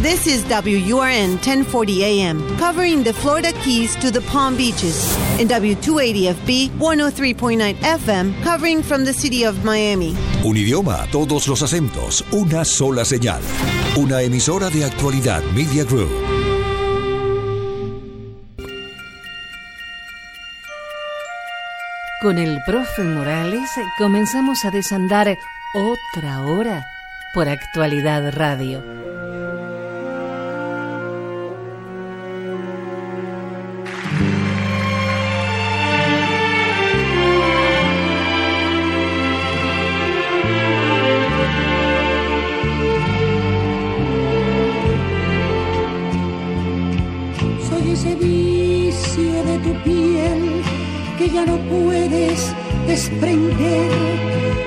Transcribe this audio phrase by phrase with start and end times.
[0.00, 6.70] This is WURN 1040 AM, covering the Florida Keys to the Palm Beaches, and W280FB
[6.78, 10.14] 103.9 FM, covering from the city of Miami.
[10.44, 13.42] Un idioma, todos los acentos, una sola señal.
[13.96, 16.12] Una emisora de actualidad Media Group.
[22.22, 23.68] Con el profe Morales
[23.98, 25.36] comenzamos a desandar
[25.74, 26.86] otra hora
[27.34, 28.98] por Actualidad Radio.
[49.84, 52.52] Que ya no puedes
[52.86, 53.90] desprender.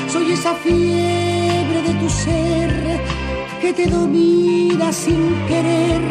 [0.09, 3.01] Soy esa fiebre de tu ser
[3.61, 6.03] que te domina sin querer.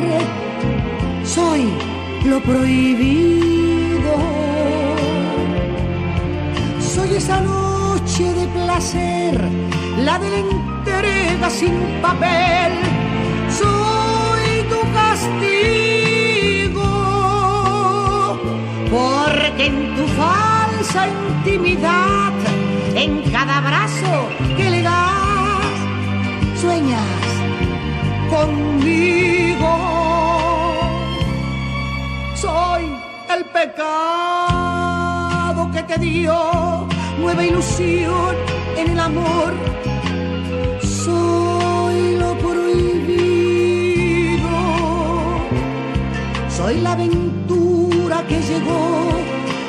[1.23, 1.69] Soy
[2.25, 4.13] lo prohibido.
[6.79, 9.41] Soy esa noche de placer,
[10.05, 12.92] la de la entrega sin papel.
[13.61, 16.91] Soy tu castigo,
[18.89, 22.33] porque en tu falsa intimidad,
[22.95, 25.75] en cada abrazo que le das,
[26.59, 27.01] sueñas
[28.29, 29.71] conmigo.
[32.35, 32.83] Soy
[33.35, 34.91] el pecado
[35.71, 36.87] que te dio
[37.19, 38.35] nueva ilusión
[38.77, 39.53] en el amor.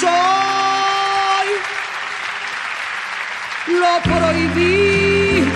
[0.00, 1.48] Soy
[3.68, 5.50] lo prohibido.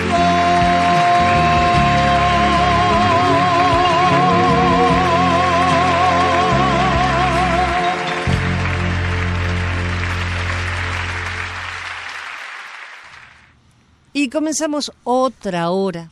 [14.13, 16.09] Y comenzamos otra hora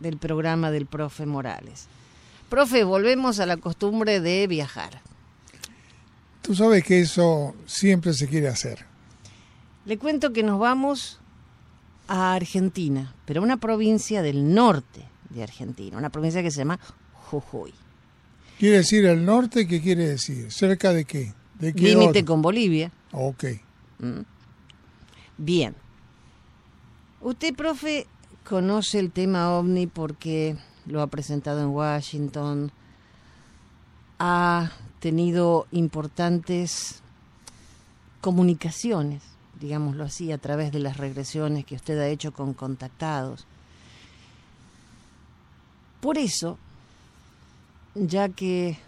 [0.00, 1.86] del programa del profe Morales.
[2.48, 5.00] Profe, volvemos a la costumbre de viajar.
[6.50, 8.84] Tú sabes que eso siempre se quiere hacer.
[9.84, 11.20] Le cuento que nos vamos
[12.08, 16.80] a Argentina, pero a una provincia del norte de Argentina, una provincia que se llama
[17.12, 17.72] Jujuy.
[18.58, 19.68] ¿Quiere decir el norte?
[19.68, 20.50] ¿Qué quiere decir?
[20.50, 21.32] ¿Cerca de qué?
[21.60, 22.90] ¿De qué Límite con Bolivia.
[23.12, 23.44] Ok.
[24.00, 24.22] Mm.
[25.38, 25.76] Bien.
[27.20, 28.08] Usted, profe,
[28.42, 32.72] conoce el tema ovni porque lo ha presentado en Washington,
[34.18, 37.02] ha tenido importantes
[38.20, 39.22] comunicaciones,
[39.58, 43.46] digámoslo así, a través de las regresiones que usted ha hecho con contactados.
[46.00, 46.58] Por eso,
[47.94, 48.78] ya que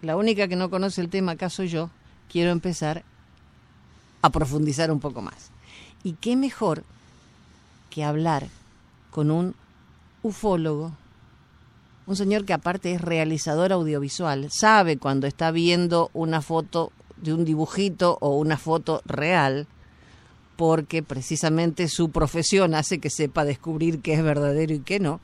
[0.00, 1.90] la única que no conoce el tema acá soy yo,
[2.28, 3.04] quiero empezar
[4.22, 5.50] a profundizar un poco más.
[6.04, 6.84] Y qué mejor
[7.90, 8.48] que hablar
[9.10, 9.54] con un
[10.22, 10.92] ufólogo,
[12.06, 17.44] un señor que aparte es realizador audiovisual, sabe cuando está viendo una foto de un
[17.44, 19.66] dibujito o una foto real,
[20.56, 25.20] porque precisamente su profesión hace que sepa descubrir qué es verdadero y qué no.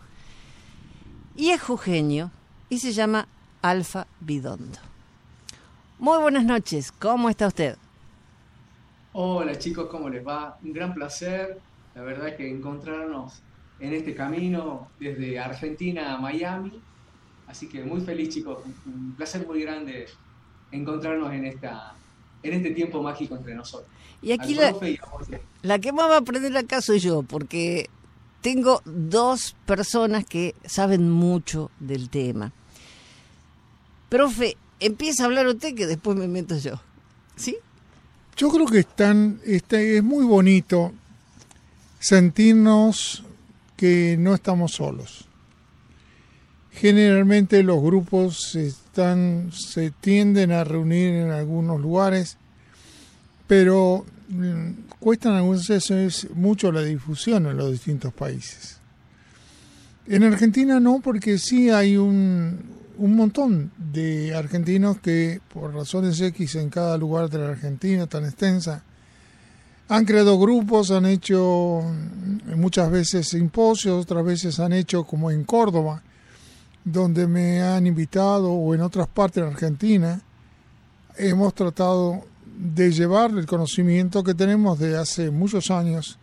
[1.36, 2.30] Y es jujeño
[2.68, 3.28] y se llama
[3.62, 4.78] Alfa Bidondo.
[5.98, 7.76] Muy buenas noches, ¿cómo está usted?
[9.12, 10.58] Hola chicos, ¿cómo les va?
[10.62, 11.60] Un gran placer,
[11.94, 13.42] la verdad que encontrarnos
[13.80, 16.72] en este camino desde Argentina a Miami.
[17.46, 20.06] Así que muy feliz chicos, un placer muy grande
[20.70, 21.94] encontrarnos en, esta,
[22.42, 23.88] en este tiempo mágico entre nosotros.
[24.20, 25.28] Y aquí la, y vos.
[25.62, 27.88] la que más va a aprender acá soy yo, porque
[28.40, 32.52] tengo dos personas que saben mucho del tema.
[34.08, 36.80] Profe, empieza a hablar usted que después me meto yo.
[37.36, 37.56] ¿Sí?
[38.36, 40.92] Yo creo que están, este, es muy bonito
[41.98, 43.24] sentirnos
[43.78, 45.28] que no estamos solos.
[46.72, 52.38] Generalmente los grupos están, se tienden a reunir en algunos lugares,
[53.46, 58.78] pero mm, cuesta en algunos casos mucho la difusión en los distintos países.
[60.08, 62.58] En Argentina no, porque sí hay un,
[62.96, 68.24] un montón de argentinos que por razones X en cada lugar de la Argentina tan
[68.24, 68.82] extensa
[69.88, 71.82] han creado grupos, han hecho
[72.56, 76.02] muchas veces simposios, otras veces han hecho como en Córdoba,
[76.84, 80.20] donde me han invitado o en otras partes de Argentina.
[81.16, 86.18] Hemos tratado de llevar el conocimiento que tenemos de hace muchos años,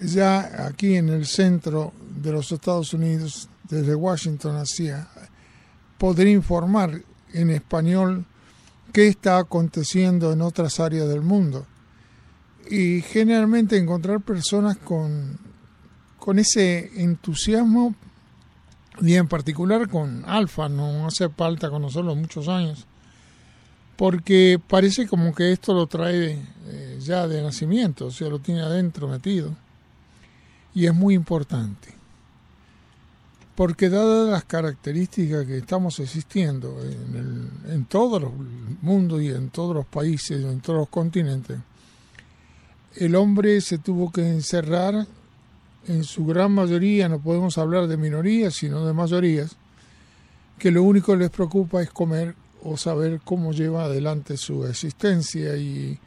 [0.00, 1.92] ya aquí en el centro
[2.22, 5.08] de los Estados Unidos, desde Washington hacia,
[5.98, 7.02] poder informar
[7.34, 8.24] en español
[8.92, 11.66] qué está aconteciendo en otras áreas del mundo
[12.72, 15.38] y generalmente encontrar personas con,
[16.18, 17.94] con ese entusiasmo
[19.02, 22.86] y en particular con Alfa, no hace falta conocerlo muchos años,
[23.96, 28.62] porque parece como que esto lo trae eh, ya de nacimiento, o sea, lo tiene
[28.62, 29.54] adentro metido,
[30.74, 31.92] y es muy importante,
[33.54, 37.16] porque dadas las características que estamos existiendo en,
[37.66, 38.28] el, en todo el
[38.80, 41.58] mundo y en todos los países, en todos los continentes,
[42.96, 45.06] el hombre se tuvo que encerrar
[45.88, 49.56] en su gran mayoría, no podemos hablar de minorías, sino de mayorías,
[50.58, 55.56] que lo único que les preocupa es comer o saber cómo lleva adelante su existencia
[55.56, 55.98] y,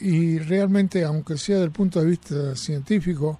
[0.00, 3.38] y realmente, aunque sea del punto de vista científico,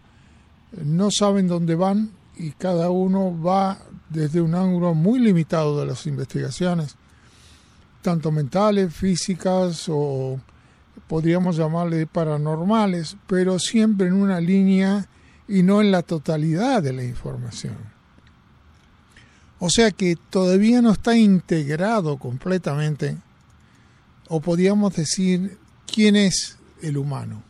[0.85, 3.79] no saben dónde van y cada uno va
[4.11, 6.97] desde un ángulo muy limitado de las investigaciones,
[8.03, 10.39] tanto mentales, físicas o
[11.07, 15.07] podríamos llamarle paranormales, pero siempre en una línea
[15.49, 17.77] y no en la totalidad de la información.
[19.59, 23.17] O sea que todavía no está integrado completamente,
[24.29, 27.43] o podríamos decir, quién es el humano.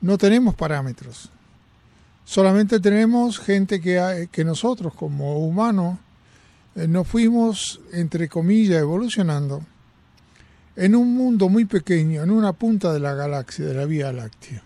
[0.00, 1.30] No tenemos parámetros.
[2.24, 5.98] Solamente tenemos gente que, que nosotros como humanos
[6.74, 9.64] eh, nos fuimos, entre comillas, evolucionando
[10.76, 14.62] en un mundo muy pequeño, en una punta de la galaxia, de la Vía Láctea.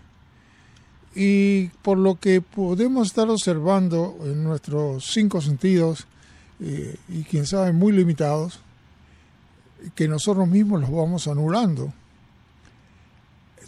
[1.15, 6.07] Y por lo que podemos estar observando en nuestros cinco sentidos,
[6.59, 8.59] eh, y quién sabe muy limitados,
[9.95, 11.93] que nosotros mismos los vamos anulando.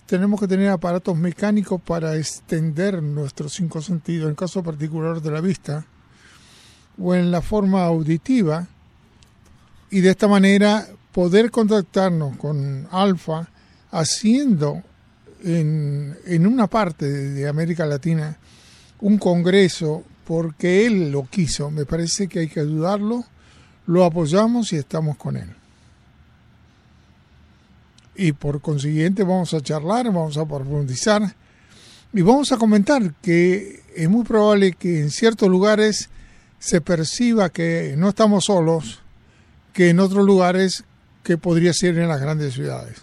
[0.06, 5.42] Tenemos que tener aparatos mecánicos para extender nuestros cinco sentidos, en caso particular de la
[5.42, 5.85] vista,
[6.97, 8.68] o en la forma auditiva,
[9.92, 10.88] y de esta manera
[11.19, 13.50] poder contactarnos con Alfa
[13.92, 14.81] haciendo
[15.44, 18.38] en, en una parte de América Latina
[19.01, 21.71] un congreso porque él lo quiso.
[21.71, 23.25] Me parece que hay que ayudarlo,
[23.86, 25.50] lo apoyamos y estamos con él.
[28.16, 31.36] Y por consiguiente vamos a charlar, vamos a profundizar
[32.13, 36.10] y vamos a comentar que es muy probable que en ciertos lugares
[36.60, 39.01] se perciba que no estamos solos,
[39.74, 40.86] que en otros lugares
[41.24, 43.01] que podría ser en las grandes ciudades.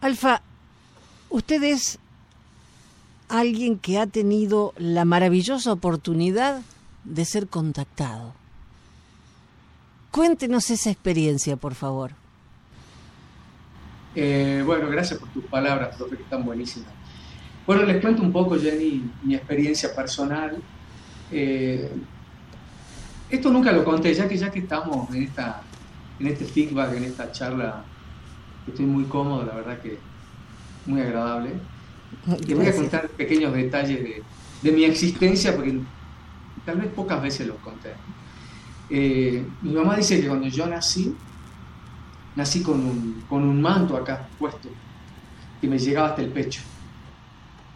[0.00, 0.42] Alfa,
[1.30, 1.98] usted es
[3.28, 6.62] alguien que ha tenido la maravillosa oportunidad
[7.04, 8.34] de ser contactado.
[10.10, 12.12] Cuéntenos esa experiencia, por favor.
[14.14, 16.90] Eh, bueno, gracias por tus palabras, profe, que están buenísimas.
[17.66, 20.60] Bueno, les cuento un poco, Jenny, mi experiencia personal.
[21.30, 21.90] Eh,
[23.30, 25.62] esto nunca lo conté, ya que ya que estamos en esta
[26.20, 27.84] en este feedback, en esta charla,
[28.66, 29.98] estoy muy cómodo, la verdad que
[30.86, 31.50] muy agradable.
[32.46, 34.22] Te voy a contar pequeños detalles
[34.62, 35.80] de, mi existencia, porque
[36.64, 37.92] tal vez pocas veces los conté.
[38.90, 41.14] Eh, mi mamá dice que cuando yo nací,
[42.36, 44.68] nací con un, con un manto acá puesto,
[45.60, 46.62] que me llegaba hasta el pecho.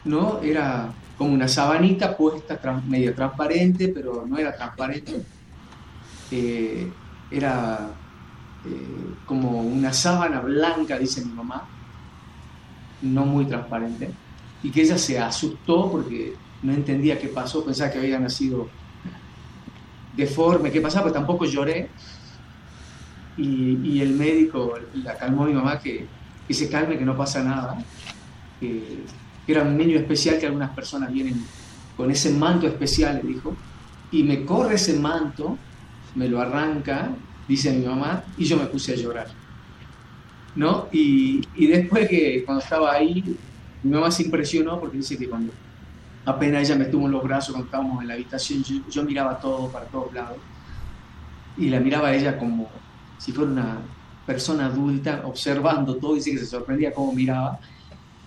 [0.04, 0.40] ¿No?
[0.40, 5.22] Era como una sabanita puesta, medio transparente, pero no era transparente.
[6.30, 6.90] Eh,
[7.30, 7.90] era
[8.64, 11.64] eh, como una sábana blanca, dice mi mamá,
[13.02, 14.10] no muy transparente,
[14.62, 18.68] y que ella se asustó porque no entendía qué pasó, pensaba que había nacido
[20.16, 21.90] deforme, qué pasaba, pero tampoco lloré.
[23.36, 26.06] Y, el médico la calmó a mi mamá que,
[26.48, 27.76] que se calme, que no pasa nada,
[28.58, 29.04] que,
[29.46, 31.44] era un niño especial que algunas personas vienen
[31.96, 33.54] con ese manto especial, le dijo,
[34.10, 35.56] y me corre ese manto,
[36.16, 37.10] me lo arranca
[37.48, 39.28] dice mi mamá, y yo me puse a llorar.
[40.54, 40.88] ¿No?
[40.90, 43.36] Y, después que cuando estaba ahí,
[43.82, 45.52] mi mamá se impresionó porque dice que cuando
[46.24, 49.68] apenas ella me tuvo en los brazos cuando estábamos en la habitación, yo, miraba todo
[49.68, 50.38] para todos lados.
[51.58, 52.68] Y la miraba a ella como
[53.18, 53.78] si fuera una
[54.26, 57.58] persona adulta observando todo, dice que se sorprendía cómo miraba.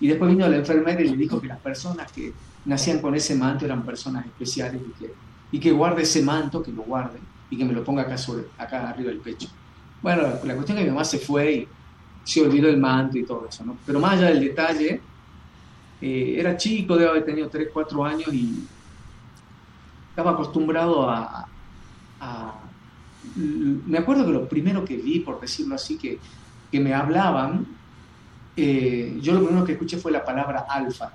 [0.00, 2.32] Y después vino la enfermera y le dijo que las personas que
[2.64, 5.14] nacían con ese manto eran personas especiales y que,
[5.52, 7.18] y que guarde ese manto, que lo guarde
[7.50, 9.48] y que me lo ponga acá, sobre, acá arriba del pecho.
[10.00, 11.68] Bueno, la, cuestión es que mi mamá se fue y
[12.24, 13.76] se olvidó el manto y todo eso, ¿no?
[13.84, 15.00] Pero más allá del detalle,
[16.00, 18.64] eh, era chico, debe haber tenido 3, 4 años y
[20.08, 21.46] estaba acostumbrado a,
[23.36, 26.18] Me acuerdo que lo primero que vi, por decirlo así, que,
[26.70, 27.66] que me hablaban,
[28.56, 31.12] eh, yo lo primero que escuché fue la palabra alfa.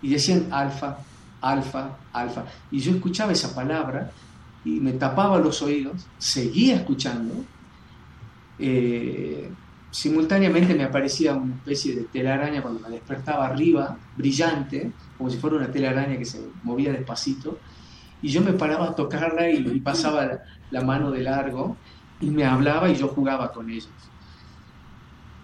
[0.00, 0.98] Y decían alfa,
[1.40, 2.44] alfa, alfa.
[2.70, 4.10] Y yo escuchaba esa palabra
[4.68, 7.34] y me tapaba los oídos, seguía escuchando.
[8.58, 9.50] Eh,
[9.90, 15.56] simultáneamente me aparecía una especie de telaraña cuando me despertaba arriba, brillante, como si fuera
[15.56, 17.58] una telaraña que se movía despacito
[18.20, 21.76] y yo me paraba a tocarla y, pasaba la, mano de largo
[22.20, 23.88] y me hablaba y yo jugaba con ellos.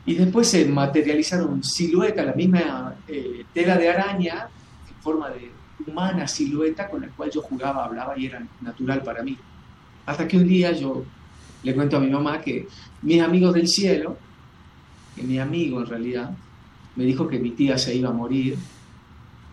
[0.05, 4.49] Y después se materializaron siluetas, la misma eh, tela de araña,
[4.91, 5.51] en forma de
[5.87, 9.37] humana silueta con la cual yo jugaba, hablaba y era natural para mí.
[10.07, 11.05] Hasta que un día yo
[11.63, 12.69] le cuento a mi mamá que
[13.03, 14.17] mis amigos del cielo,
[15.17, 16.31] que mi amigo en realidad,
[16.97, 18.57] me dijo que mi tía se iba a morir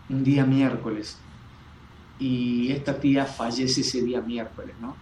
[0.09, 1.17] un día miércoles
[2.19, 4.95] y esta tía fallece ese día miércoles, ¿no?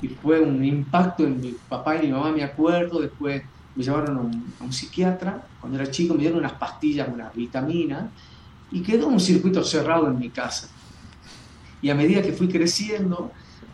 [0.00, 3.42] Y fue un impacto en mi papá y mi mamá, me acuerdo, después
[3.74, 8.04] me llevaron a un, psiquiatra, cuando era chico me dieron unas pastillas, unas vitaminas,
[8.72, 10.68] y quedó un circuito cerrado en mi casa.
[11.80, 13.30] Y a medida que fui creciendo,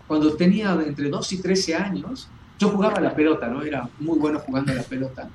[0.07, 2.28] cuando tenía entre 2 y 13 años,
[2.59, 3.62] yo jugaba a la pelota, ¿no?
[3.62, 5.28] Era muy bueno jugando a la pelota,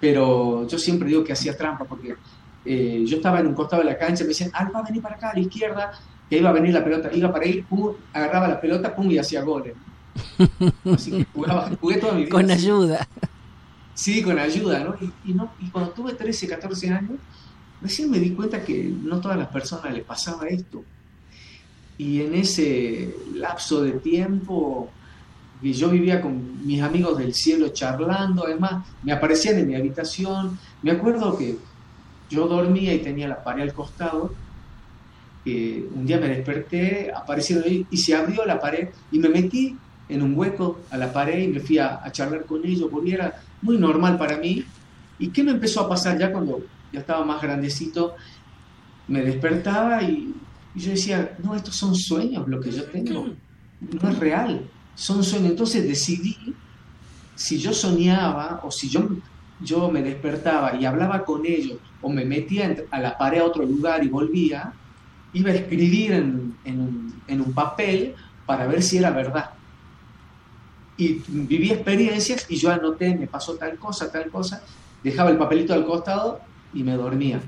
[0.00, 2.16] pero yo siempre digo que hacía trampa porque
[2.64, 5.30] eh, yo estaba en un costado de la cancha, me decían, Alba, vení para acá,
[5.30, 5.92] a la izquierda,
[6.28, 9.18] que iba a venir la pelota, iba para ir, pum, agarraba la pelota, pum, y
[9.18, 9.74] hacía goles.
[10.92, 12.30] Así que jugaba, jugué toda mi vida.
[12.30, 13.06] Con ayuda.
[13.94, 14.94] Sí, con ayuda, ¿no?
[15.24, 17.18] Y, no, y cuando tuve 13, 14 años,
[17.82, 20.84] recién me di cuenta que no todas las personas les pasaba esto.
[21.98, 24.90] Y en ese lapso de tiempo
[25.62, 30.58] que yo vivía con mis amigos del cielo charlando, además me aparecían en mi habitación,
[30.82, 31.56] me acuerdo que
[32.28, 34.32] yo dormía y tenía la pared al costado,
[35.46, 39.76] un día me desperté, aparecieron ahí y se abrió la pared y me metí
[40.08, 43.40] en un hueco a la pared y me fui a, charlar con ellos porque era
[43.62, 44.64] muy normal para mí.
[45.18, 48.14] ¿Y qué me empezó a pasar ya cuando ya estaba más grandecito?
[49.08, 50.34] Me despertaba y,
[50.74, 53.28] yo decía, no, estos son sueños lo que yo tengo,
[53.80, 55.50] no es real, son sueños.
[55.50, 56.54] Entonces decidí
[57.34, 59.08] si yo soñaba o si yo,
[59.60, 63.64] yo me despertaba y hablaba con ellos o me metía a la pared a otro
[63.64, 64.72] lugar y volvía,
[65.32, 66.56] iba a escribir en,
[67.28, 68.14] un, papel
[68.46, 69.50] para ver si era verdad.
[70.96, 74.62] Y viví experiencias y yo anoté, me pasó tal cosa, tal cosa,
[75.02, 76.40] dejaba el papelito al costado
[76.76, 77.40] y me dormía.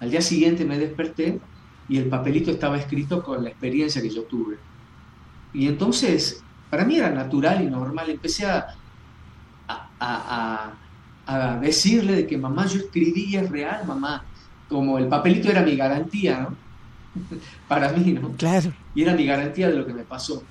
[0.00, 1.40] Al día siguiente me desperté
[1.88, 4.56] y el papelito estaba escrito con la experiencia que yo tuve.
[5.52, 8.68] Y entonces, para mí era natural y normal, empecé a,
[9.68, 10.72] a,
[11.26, 14.24] a, decirle de que mamá, yo escribí, es real, mamá,
[14.68, 16.56] como el papelito era mi garantía, ¿no?
[17.68, 18.32] para mí, ¿no?
[18.36, 18.72] Claro.
[18.94, 20.42] Y era mi garantía de lo que me pasó.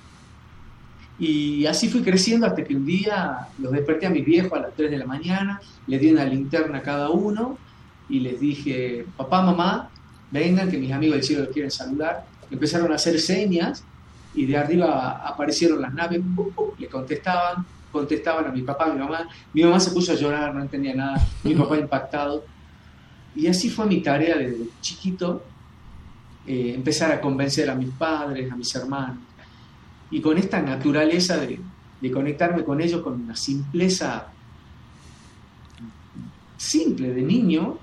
[1.18, 4.74] Y así fui creciendo hasta que un día los desperté a mis viejos a las
[4.74, 7.58] 3 de la mañana, les di una linterna a cada uno
[8.12, 9.88] y les dije, papá, mamá,
[10.30, 12.26] vengan que mis amigos del cielo les quieren saludar.
[12.50, 13.82] Empezaron a hacer señas
[14.34, 16.20] y de arriba aparecieron las naves,
[16.78, 19.26] le contestaban, contestaban a mi papá, a mi mamá.
[19.54, 22.44] Mi mamá se puso a llorar, no entendía nada, mi papá impactado.
[23.34, 25.42] Y así fue mi tarea desde chiquito,
[26.46, 29.24] eh, empezar a convencer a mis padres, a mis hermanos.
[30.10, 31.58] Y con esta naturaleza de,
[32.12, 34.26] conectarme con ellos con una simpleza
[36.58, 37.78] simple de niño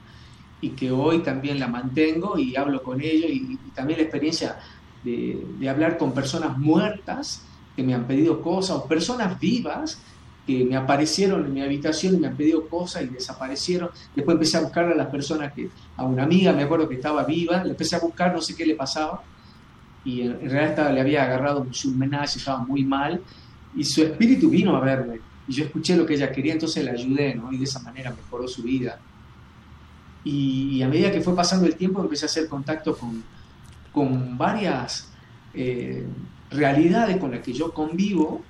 [0.62, 4.58] y que hoy también la mantengo y hablo con ellos y, también la experiencia
[5.04, 10.02] de, de, hablar con personas muertas que me han pedido cosas o personas vivas
[10.50, 13.92] que me aparecieron en mi habitación y me han pedido cosas y desaparecieron.
[14.16, 17.24] Después empecé a buscar a las personas que, a una amiga, me acuerdo que estaba
[17.24, 19.22] viva, le empecé a buscar, no sé qué le pasaba,
[20.04, 23.22] y en, realidad estaba, le había agarrado un surmenage, estaba muy mal,
[23.76, 26.90] y su espíritu vino a verme, y yo escuché lo que ella quería, entonces le
[26.90, 27.54] ayudé, ¿no?
[27.54, 29.00] Y de esa manera mejoró su vida.
[30.24, 33.24] Y, a medida que fue pasando el tiempo, empecé a hacer contacto con,
[33.92, 35.10] con varias
[35.54, 36.06] eh,
[36.52, 38.44] realidades con las que yo convivo,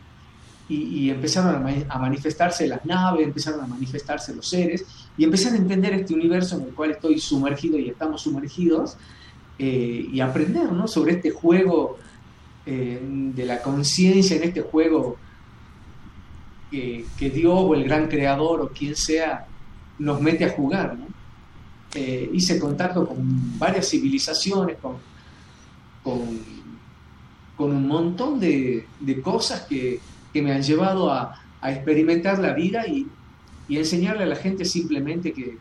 [0.68, 4.86] y, empezaron a, manifestarse las naves, empezaron a manifestarse los seres,
[5.18, 8.96] y empecé a entender este universo en el cual estoy sumergido y estamos sumergidos,
[9.58, 10.88] eh, y aprender ¿no?
[10.88, 11.98] sobre este juego
[12.68, 15.18] eh, de la conciencia, en este juego
[16.72, 19.48] que Dios o el gran creador o quien sea
[19.98, 20.96] nos mete a jugar.
[21.00, 21.08] ¿no?
[21.94, 24.98] Eh, hice contacto con varias civilizaciones, con,
[26.04, 28.86] con, un montón de,
[29.24, 30.00] cosas que,
[30.34, 33.08] me han llevado a, experimentar la vida y,
[33.70, 35.58] enseñarle a la gente simplemente que,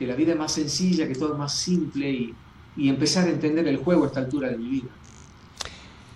[0.00, 2.34] la vida es más sencilla, que todo es más simple y,
[2.76, 4.88] y empezar a entender el juego a esta altura de mi vida,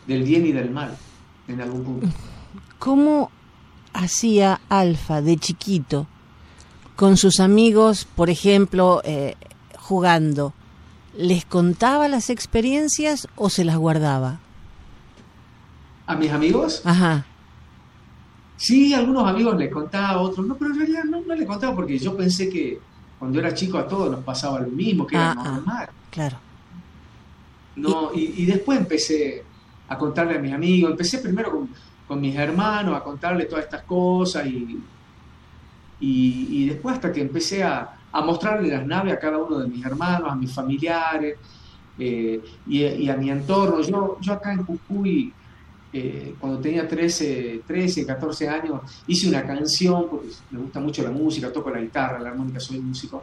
[0.06, 0.96] del bien y del mal,
[1.48, 2.06] en algún punto.
[2.78, 3.30] ¿Cómo
[3.92, 6.06] hacía Alfa de chiquito
[7.02, 9.34] con sus amigos, por ejemplo, eh,
[9.76, 10.52] jugando?
[11.16, 14.38] ¿Les contaba las experiencias o se las guardaba?
[16.06, 16.80] ¿A mis amigos?
[16.84, 17.26] Ajá.
[18.56, 21.98] Sí, algunos amigos les contaba, otros no, pero en realidad no, no les contaba porque
[21.98, 22.78] yo pensé que
[23.18, 25.88] cuando era chico a todos nos pasaba lo mismo, que era ah, ah, normal.
[26.08, 26.36] Claro.
[27.74, 29.42] No, y, después empecé
[29.88, 31.68] a contarle a mis amigos, empecé primero con,
[32.06, 34.78] con mis hermanos a contarle todas estas cosas y,
[36.04, 39.84] y, después hasta que empecé a, a, mostrarle las naves a cada uno de mis
[39.84, 41.36] hermanos, a mis familiares
[41.98, 43.80] eh, y, a mi entorno.
[43.82, 45.32] Yo, yo acá en Jujuy,
[45.92, 51.10] eh, cuando tenía 13, 13, 14 años, hice una canción, porque me gusta mucho la
[51.10, 53.22] música, toco la guitarra, la armónica, soy músico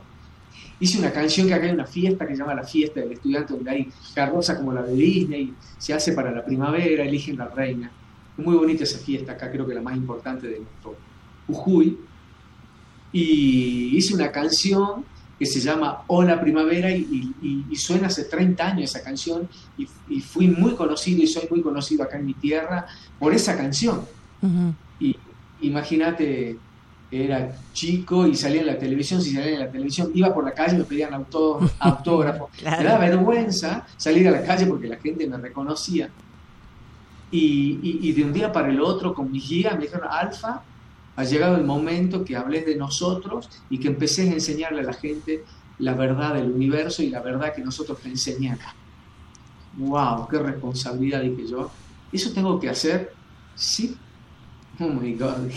[0.80, 3.54] hice una canción que acá hay una fiesta que se llama la fiesta del estudiante,
[3.54, 7.92] donde hay carroza como la de Disney, se hace para la primavera, eligen la reina.
[8.38, 10.96] Muy bonita esa fiesta acá, creo que la más importante de nuestro
[11.48, 11.98] Jujuy.
[13.12, 15.06] Y hice una canción
[15.38, 17.34] que se llama Hola Primavera y,
[17.76, 19.48] suena hace 30 años esa canción
[19.78, 22.86] y, fui muy conocido y soy muy conocido acá en mi tierra
[23.18, 24.02] por esa canción.
[25.00, 25.16] Y
[25.62, 26.58] imagínate
[27.12, 30.54] era chico y salía en la televisión, si salía en la televisión, iba por la
[30.54, 31.14] calle y me pedían
[31.80, 32.50] autógrafo.
[32.64, 36.10] Me daba vergüenza salir a la calle porque la gente me reconocía.
[37.32, 40.62] Y, de un día para el otro con mi guía me dijeron, Alfa,
[41.20, 44.94] ha llegado el momento que hables de nosotros y que empecé a enseñarle a la
[44.94, 45.44] gente
[45.78, 48.74] la verdad del universo y la verdad que nosotros te enseñé acá.
[49.78, 50.30] ¡Wow!
[50.30, 51.22] ¡Qué responsabilidad!
[51.22, 51.70] Dije yo.
[52.10, 53.12] ¿Eso tengo que hacer?
[53.54, 53.98] Sí.
[54.80, 55.50] Oh my God.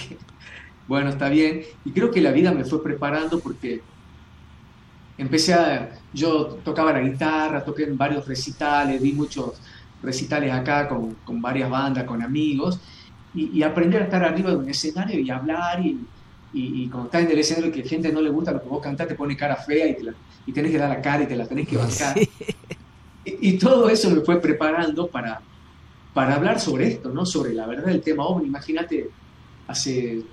[0.89, 1.63] Bueno, está bien.
[1.85, 3.83] Y creo que la vida me fue preparando porque
[5.17, 9.61] empecé a, yo tocaba la guitarra, toqué en varios recitales, di muchos
[10.03, 12.81] recitales acá con, con varias bandas, con amigos,
[13.35, 15.99] y, aprender a estar arriba de un escenario y hablar y,
[16.53, 19.09] y, cuando estás en el escenario que gente no le gusta lo que vos cantás,
[19.09, 20.13] te pone cara fea y, te
[20.47, 22.17] y tenés que dar la cara y te la tenés que bancar.
[23.25, 25.41] Y, todo eso me fue preparando para,
[26.13, 27.25] para hablar sobre esto, ¿no?
[27.25, 28.49] Sobre la verdad del tema OVNI.
[28.49, 29.11] Imagínate,
[29.69, 30.25] hace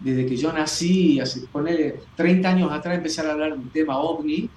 [0.00, 4.48] desde que yo nací, hace ponerle 30 años atrás, empezar a hablar del tema ovni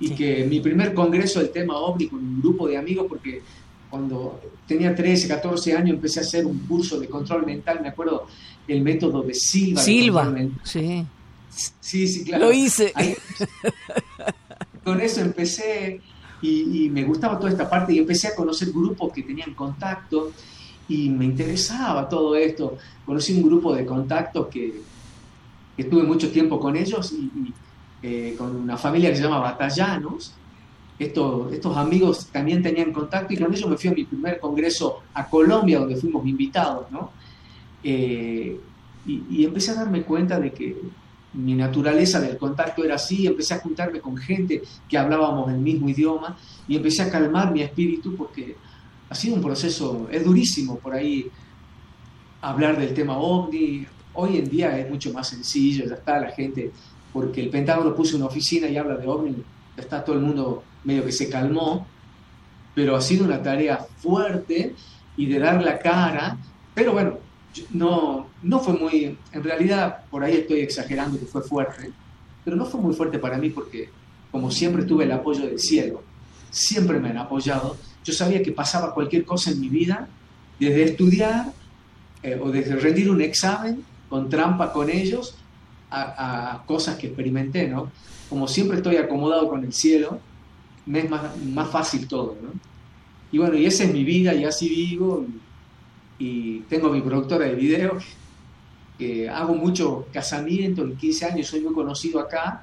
[0.00, 3.42] y que mi primer congreso del tema ovni con un grupo de amigos, porque
[3.90, 8.26] cuando tenía 13, 14 años empecé a hacer un curso de control mental, me acuerdo
[8.66, 9.80] el método de Silva.
[9.80, 11.06] Silva, sí.
[11.80, 12.46] Sí, sí, claro.
[12.46, 12.92] Lo hice.
[14.84, 16.00] con eso empecé
[16.42, 20.32] y, y, me gustaba toda esta parte y empecé a conocer grupos que tenían contacto
[20.88, 22.76] y me interesaba todo esto.
[23.06, 24.82] Conocí un grupo de contactos que,
[25.76, 27.52] estuve mucho tiempo con ellos y,
[28.02, 30.34] eh, con una familia que se llama Batallanos.
[30.98, 35.02] Estos, estos amigos también tenían contacto y con ellos me fui a mi primer congreso
[35.12, 37.10] a Colombia, donde fuimos invitados, ¿no?
[37.82, 38.58] Eh,
[39.06, 40.76] y, empecé a darme cuenta de que
[41.34, 45.88] mi naturaleza del contacto era así, empecé a juntarme con gente que hablábamos el mismo
[45.88, 48.56] idioma y empecé a calmar mi espíritu porque
[49.10, 51.30] ha sido un proceso, es durísimo por ahí
[52.40, 53.86] hablar del tema ovni.
[54.14, 56.70] Hoy en día es mucho más sencillo, ya está la gente,
[57.12, 59.36] porque el Pentágono puso una oficina y habla de ovni,
[59.76, 61.86] ya está todo el mundo medio que se calmó,
[62.74, 64.74] pero ha sido una tarea fuerte
[65.16, 66.36] y de dar la cara,
[66.74, 67.18] pero bueno,
[67.70, 71.90] no, no fue muy, en realidad por ahí estoy exagerando que fue fuerte,
[72.44, 73.90] pero no fue muy fuerte para mí porque
[74.30, 76.02] como siempre tuve el apoyo del cielo,
[76.50, 77.76] siempre me han apoyado.
[78.04, 80.08] Yo sabía que pasaba cualquier cosa en mi vida,
[80.58, 81.52] desde estudiar
[82.22, 85.36] eh, o desde rendir un examen con trampa con ellos
[85.90, 87.92] a, cosas que experimenté, ¿no?
[88.28, 90.18] Como siempre estoy acomodado con el cielo,
[90.86, 92.50] me es más, más fácil todo, ¿no?
[93.32, 95.26] Y bueno, y esa es mi vida y así vivo.
[96.18, 97.98] Y, tengo mi productora de video,
[98.96, 102.62] que hago mucho casamiento, en 15 años soy muy conocido acá,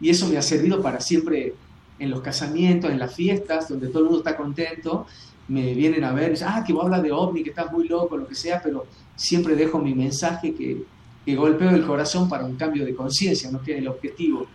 [0.00, 1.54] y eso me ha servido para siempre
[2.00, 5.06] en los casamientos, en las fiestas, donde todo el mundo está contento,
[5.46, 7.86] me vienen a ver, y dicen, ah, que vos hablas de ovni, que estás muy
[7.86, 10.82] loco, lo que sea, pero siempre dejo mi mensaje que,
[11.24, 14.48] que golpeo el corazón para un cambio de conciencia, no tiene el objetivo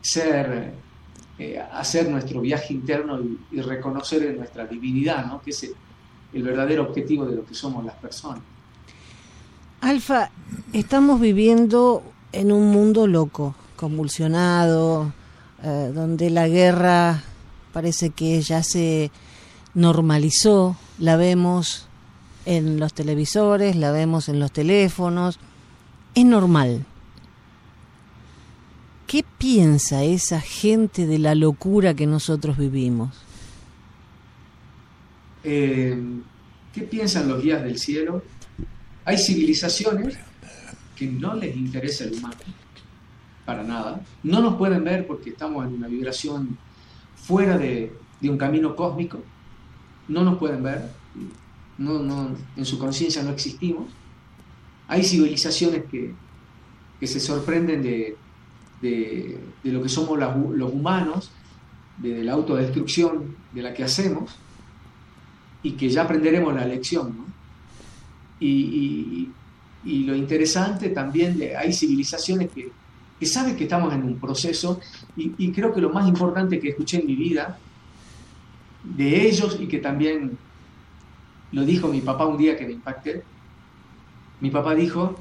[0.00, 0.72] ser,
[1.38, 5.40] eh, hacer nuestro viaje interno y, reconocer en nuestra divinidad, ¿no?
[5.40, 5.62] que es
[6.32, 8.42] el, verdadero objetivo de lo que somos las personas.
[9.80, 10.30] Alfa,
[10.72, 15.12] estamos viviendo en un mundo loco, convulsionado,
[15.62, 17.22] eh, donde la guerra
[17.72, 19.10] parece que ya se
[19.74, 21.88] normalizó, la vemos
[22.44, 25.38] en los televisores, la vemos en los teléfonos,
[26.14, 26.84] es normal.
[29.12, 33.14] ¿Qué piensa esa gente de la locura que nosotros vivimos?
[35.44, 36.02] Eh,
[36.72, 38.22] ¿Qué piensan los guías del cielo?
[39.04, 40.16] Hay civilizaciones
[40.96, 42.38] que no les interesa el humano,
[43.44, 44.00] para nada.
[44.22, 46.56] No nos pueden ver porque estamos en una vibración
[47.14, 49.22] fuera de, un camino cósmico.
[50.08, 50.88] No nos pueden ver.
[51.78, 53.92] En su conciencia no existimos.
[54.88, 56.14] Hay civilizaciones que,
[57.06, 58.16] se sorprenden de,
[58.82, 61.30] lo que somos los humanos,
[61.98, 64.34] de, la autodestrucción de la que hacemos,
[65.62, 67.14] y que ya aprenderemos la lección.
[68.40, 69.28] Y,
[69.84, 72.70] lo interesante también, de, hay civilizaciones que,
[73.18, 74.80] que, saben que estamos en un proceso,
[75.16, 77.58] y, creo que lo más importante que escuché en mi vida,
[78.82, 80.36] de ellos y que también
[81.52, 83.22] lo dijo mi papá un día que me impacté,
[84.40, 85.14] mi papá dijo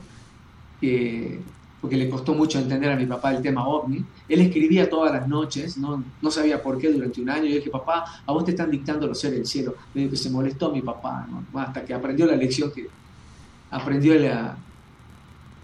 [0.80, 1.40] que,
[1.82, 5.28] porque le costó mucho entender a mi papá el tema ovni, él escribía todas las
[5.28, 8.52] noches, no, no sabía por qué durante un año, yo dije, papá, a vos te
[8.52, 9.76] están dictando los seres del cielo.
[9.96, 12.88] Me que se molestó mi papá, hasta que aprendió la lección que
[13.72, 14.14] aprendió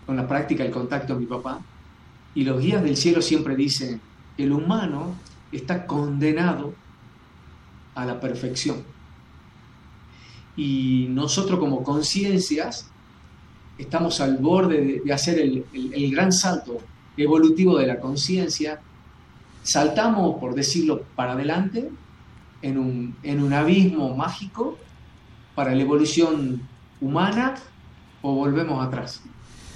[0.08, 1.62] con la práctica el contacto de mi papá.
[2.34, 4.02] Y los guías del cielo siempre dicen,
[4.38, 5.14] el humano
[5.52, 6.74] está condenado
[7.94, 8.84] a la perfección.
[10.56, 12.90] Y nosotros como conciencias
[13.78, 16.80] estamos al borde de, hacer el, gran salto
[17.16, 18.80] evolutivo de la conciencia,
[19.64, 21.90] saltamos, por decirlo, para adelante
[22.62, 24.78] en un, en un abismo mágico
[25.56, 26.62] para la evolución
[27.02, 27.56] humana
[28.22, 29.22] o volvemos atrás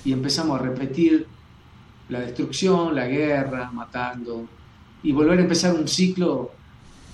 [0.04, 1.28] y empezamos a repetir
[2.10, 4.48] la destrucción, la guerra, matando,
[5.04, 6.52] y volver a empezar un ciclo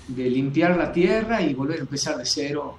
[0.08, 2.78] de limpiar la tierra y volver a empezar de cero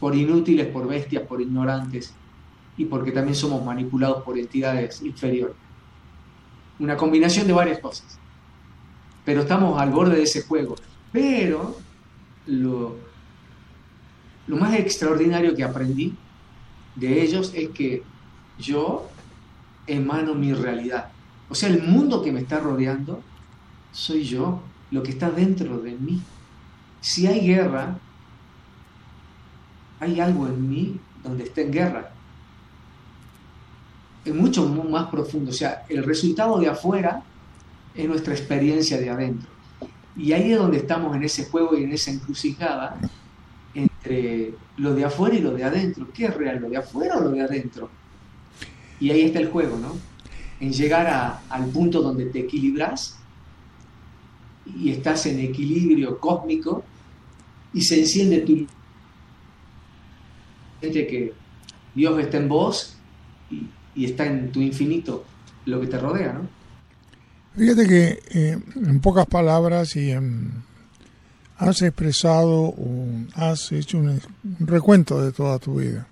[0.00, 2.14] por inútiles, por bestias, por ignorantes
[2.76, 5.56] y porque también somos manipulados por entidades inferiores.
[6.78, 8.18] Una combinación de varias cosas.
[9.24, 10.74] Pero estamos al borde de ese juego.
[11.12, 11.76] Pero
[12.46, 12.96] lo,
[14.46, 16.14] lo más extraordinario que aprendí
[16.96, 18.02] de ellos es que
[18.58, 19.08] yo
[19.86, 21.10] emano mi realidad.
[21.48, 23.22] O sea, el mundo que me está rodeando
[23.92, 24.60] soy yo,
[24.90, 26.20] lo que está dentro de mí.
[27.00, 27.98] Si hay guerra,
[30.00, 32.13] hay algo en mí donde está en guerra
[34.32, 35.50] mucho más profundo.
[35.50, 37.22] O sea, el resultado de afuera
[37.94, 39.48] es nuestra experiencia de adentro.
[40.16, 42.96] Y ahí es donde estamos en ese juego y en esa encrucijada
[43.74, 46.08] entre lo de afuera y lo de adentro.
[46.12, 47.90] ¿Qué es real, lo de afuera o lo de adentro?
[49.00, 49.96] Y ahí está el juego, ¿no?
[50.60, 53.18] En llegar al punto donde te equilibras
[54.64, 56.84] y estás en equilibrio cósmico
[57.72, 58.66] y se enciende tu
[60.80, 61.32] que
[61.94, 62.96] Dios está en vos
[63.50, 65.24] y, y está en tu infinito
[65.66, 66.48] lo que te rodea, ¿no?
[67.56, 70.12] Fíjate que eh, en pocas palabras y
[71.56, 74.20] has expresado o has hecho un,
[74.58, 76.08] recuento de toda tu vida.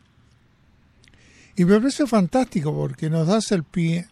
[1.57, 4.07] Y me parece fantástico porque nos das el pie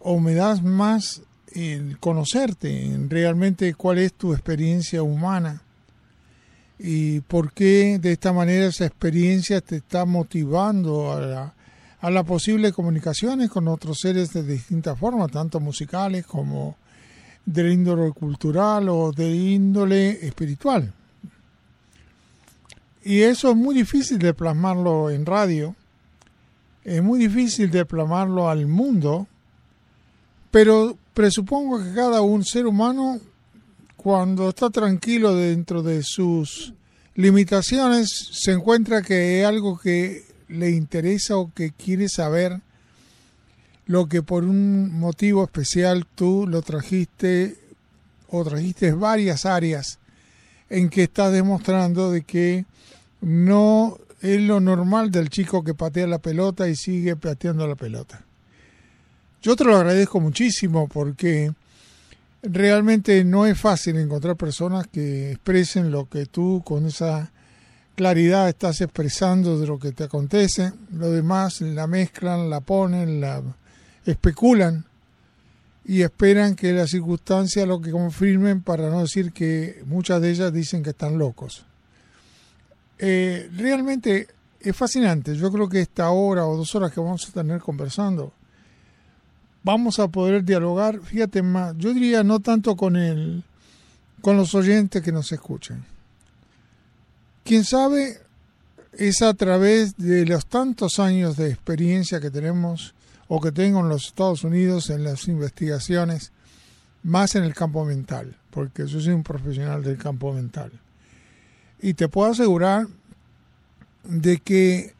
[0.00, 5.62] o me das más el conocerte en realmente cuál es tu experiencia humana
[6.78, 11.54] y por qué de esta manera esa experiencia te está motivando a
[12.04, 16.76] a las posibles comunicaciones con otros seres de distintas formas, tanto musicales como
[17.46, 20.92] de índole cultural o de índole espiritual.
[23.04, 25.74] Y eso es muy difícil de plasmarlo en radio,
[26.84, 29.26] es muy difícil de plasmarlo al mundo,
[30.50, 33.18] pero presupongo que cada un ser humano,
[33.96, 36.74] cuando está tranquilo dentro de sus
[37.14, 42.60] limitaciones, se encuentra que es algo que le interesa o que quiere saber
[43.86, 47.58] lo que por un motivo especial tú lo trajiste
[48.28, 49.98] o trajiste varias áreas
[50.70, 52.64] en que estás demostrando de que
[53.20, 58.24] no es lo normal del chico que patea la pelota y sigue pateando la pelota.
[59.42, 61.52] Yo te lo agradezco muchísimo porque
[62.42, 67.30] realmente no es fácil encontrar personas que expresen lo que tú con esa
[67.94, 73.42] claridad estás expresando de lo que te acontece, lo demás la mezclan, la ponen, la
[74.04, 74.84] especulan
[75.84, 80.52] y esperan que las circunstancias lo que confirmen para no decir que muchas de ellas
[80.52, 81.64] dicen que están locos.
[82.98, 84.28] Eh, realmente
[84.60, 88.32] es fascinante, yo creo que esta hora o dos horas que vamos a tener conversando
[89.64, 93.42] vamos a poder dialogar, fíjate más, yo diría no tanto con el,
[94.20, 95.84] con los oyentes que nos escuchan.
[97.44, 98.18] Quién sabe
[98.94, 102.94] es a través de los tantos años de experiencia que tenemos
[103.28, 106.32] o que tengo en los Estados Unidos en las investigaciones,
[107.02, 110.72] más en el campo mental, porque yo soy un profesional del campo mental.
[111.82, 112.86] Y te puedo asegurar
[114.04, 114.94] de que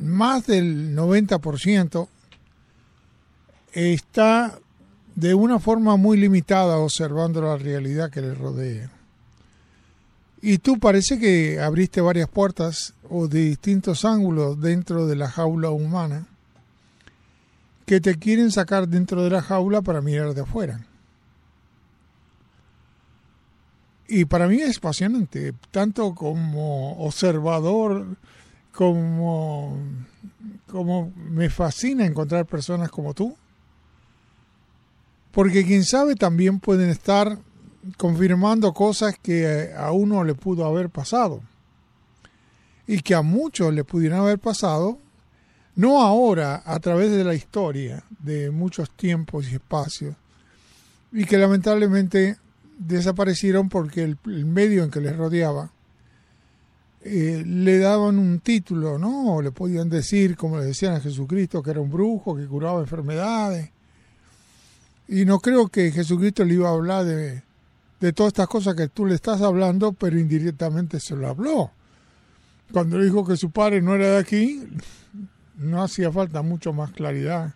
[0.00, 2.08] más del 90%
[3.72, 4.58] está
[5.14, 8.90] de una forma muy limitada observando la realidad que le rodea.
[10.42, 15.70] Y tú parece que abriste varias puertas o de distintos ángulos dentro de la jaula
[15.70, 16.26] humana
[17.84, 20.86] que te quieren sacar dentro de la jaula para mirar de afuera.
[24.06, 28.16] Y para mí es apasionante, tanto como observador,
[28.72, 29.76] como,
[30.66, 33.36] como me fascina encontrar personas como tú.
[35.32, 37.38] Porque quién sabe también pueden estar
[37.96, 41.42] confirmando cosas que a uno le pudo haber pasado.
[42.86, 44.98] Y que a muchos le pudieran haber pasado
[45.76, 50.14] no ahora, a través de la historia, de muchos tiempos y espacios,
[51.12, 52.36] y que lamentablemente
[52.78, 55.72] desaparecieron porque el, medio en que les rodeaba
[57.02, 59.36] eh, le daban un título, ¿no?
[59.36, 62.80] O le podían decir, como le decían a Jesucristo, que era un brujo, que curaba
[62.80, 63.70] enfermedades.
[65.08, 67.42] Y no creo que Jesucristo le iba a hablar de,
[68.00, 71.70] de todas estas cosas que tú le estás hablando, pero indirectamente se lo habló.
[72.72, 74.62] Cuando dijo que su padre no era de aquí,
[75.56, 77.54] no hacía falta mucho más claridad.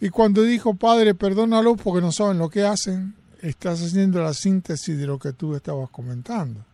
[0.00, 4.96] Y cuando dijo, Padre, perdónalo porque no saben lo que hacen, estás haciendo la síntesis
[4.96, 6.64] de lo que tú estabas comentando.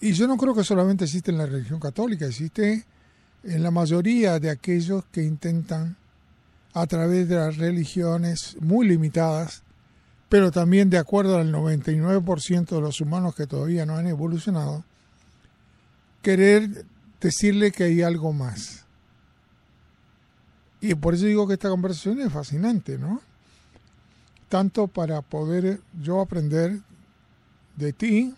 [0.00, 2.86] Y yo no creo que solamente existe en la religión católica, existe
[3.44, 5.96] en la mayoría de aquellos que intentan,
[6.72, 9.62] a través de las religiones muy limitadas,
[10.28, 14.84] pero también de acuerdo al 99% de los humanos que todavía no han evolucionado,
[16.22, 16.84] querer
[17.20, 18.84] decirle que hay algo más.
[20.80, 23.20] Y por eso digo que esta conversación es fascinante, ¿no?
[24.48, 26.80] Tanto para poder yo aprender
[27.76, 28.34] de ti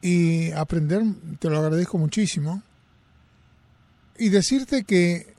[0.00, 1.02] y aprender,
[1.38, 2.62] te lo agradezco muchísimo,
[4.18, 5.34] y decirte que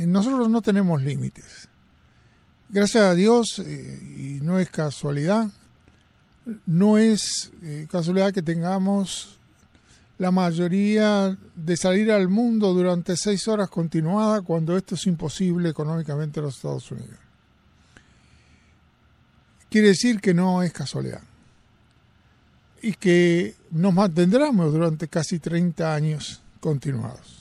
[0.00, 1.67] nosotros no tenemos límites.
[2.70, 5.48] Gracias a Dios, eh, y no es casualidad,
[6.66, 9.38] no es eh, casualidad que tengamos
[10.18, 16.40] la mayoría de salir al mundo durante seis horas continuadas cuando esto es imposible económicamente
[16.40, 17.16] en los Estados Unidos.
[19.70, 21.22] Quiere decir que no es casualidad
[22.82, 27.37] y que nos mantendremos durante casi 30 años continuados.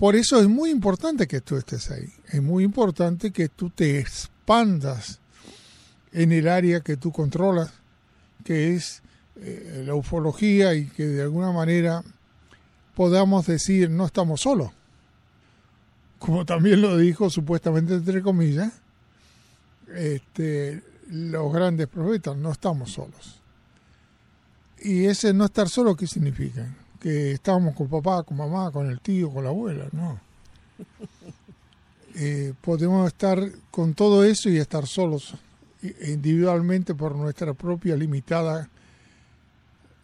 [0.00, 3.98] Por eso es muy importante que tú estés ahí, es muy importante que tú te
[3.98, 5.20] expandas
[6.10, 7.70] en el área que tú controlas,
[8.42, 9.02] que es
[9.36, 12.02] eh, la ufología y que de alguna manera
[12.94, 14.70] podamos decir no estamos solos.
[16.18, 18.72] Como también lo dijo supuestamente entre comillas,
[19.94, 23.42] este, los grandes profetas, no estamos solos.
[24.80, 26.74] Y ese no estar solo, ¿qué significa?
[27.00, 30.20] Que estábamos con papá, con mamá, con el tío, con la abuela, no.
[32.16, 33.38] Eh, podemos estar
[33.70, 35.36] con todo eso y estar solos
[36.02, 38.68] individualmente por nuestra propia limitada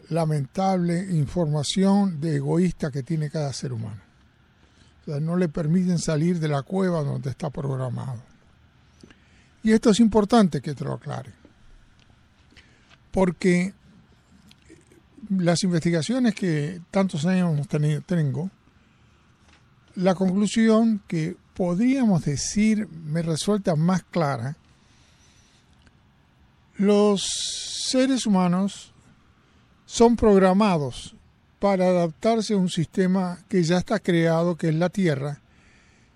[0.09, 4.01] lamentable información de egoísta que tiene cada ser humano.
[5.03, 8.23] O sea, no le permiten salir de la cueva donde está programado.
[9.63, 11.33] Y esto es importante que te lo aclare.
[13.11, 13.75] Porque
[15.31, 17.67] las investigaciones que tantos años
[18.07, 18.51] tengo,
[19.95, 24.57] la conclusión que podríamos decir me resulta más clara,
[26.77, 28.93] los seres humanos
[29.87, 31.15] son programados
[31.59, 35.41] para adaptarse a un sistema que ya está creado, que es la Tierra,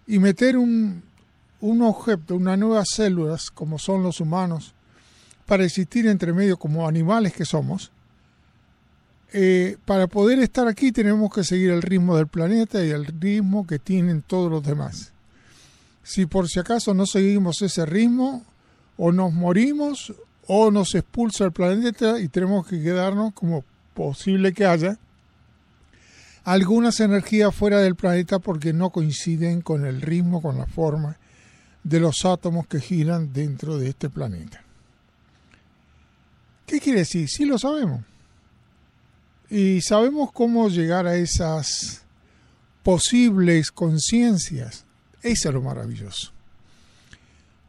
[0.07, 1.03] y meter un,
[1.61, 4.75] un objeto, unas nuevas células, como son los humanos,
[5.47, 7.91] para existir entre medio como animales que somos,
[9.33, 13.67] eh, para poder estar aquí tenemos que seguir el ritmo del planeta y el ritmo
[13.67, 15.13] que tienen todos los demás.
[16.03, 18.45] Si por si acaso no seguimos ese ritmo,
[19.03, 20.13] o nos morimos
[20.47, 23.65] o nos expulsa el planeta y tenemos que quedarnos como
[23.95, 24.99] posible que haya
[26.45, 31.17] algunas energías fuera del planeta porque no coinciden con el ritmo, con la forma
[31.83, 34.63] de los átomos que giran dentro de este planeta.
[36.67, 37.27] ¿Qué quiere decir?
[37.27, 38.03] Sí lo sabemos.
[39.51, 42.05] Y sabemos cómo llegar a esas
[42.85, 44.87] posibles conciencias
[45.23, 46.33] Eso es lo maravilloso.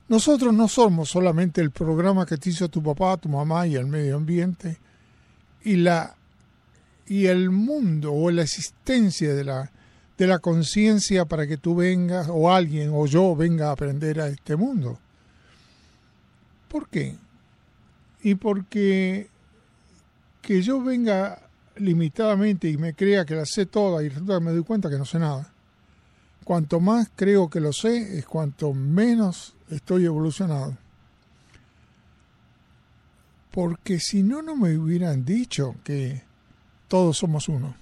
[0.07, 3.87] Nosotros no somos solamente el programa que te hizo tu papá, tu mamá y el
[3.87, 4.77] medio ambiente
[5.63, 6.15] y la
[7.07, 9.71] y el mundo o la existencia de la
[10.17, 14.27] de la conciencia para que tú vengas o alguien o yo venga a aprender a
[14.27, 14.99] este mundo.
[16.67, 17.15] ¿Por qué?
[18.21, 19.29] Y porque
[20.41, 21.41] que yo venga
[21.77, 24.97] limitadamente y me crea que la sé toda y resulta que me doy cuenta que
[24.97, 25.51] no sé nada.
[26.43, 30.77] Cuanto más creo que lo sé, es cuanto menos estoy evolucionado.
[33.51, 36.23] Porque si no, no me hubieran dicho que
[36.87, 37.75] todos somos uno.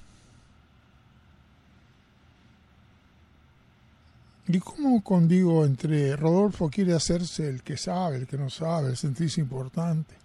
[4.48, 8.98] ¿Y cómo condigo entre Rodolfo quiere hacerse el que sabe, el que no sabe, el
[8.98, 10.16] sentirse importante,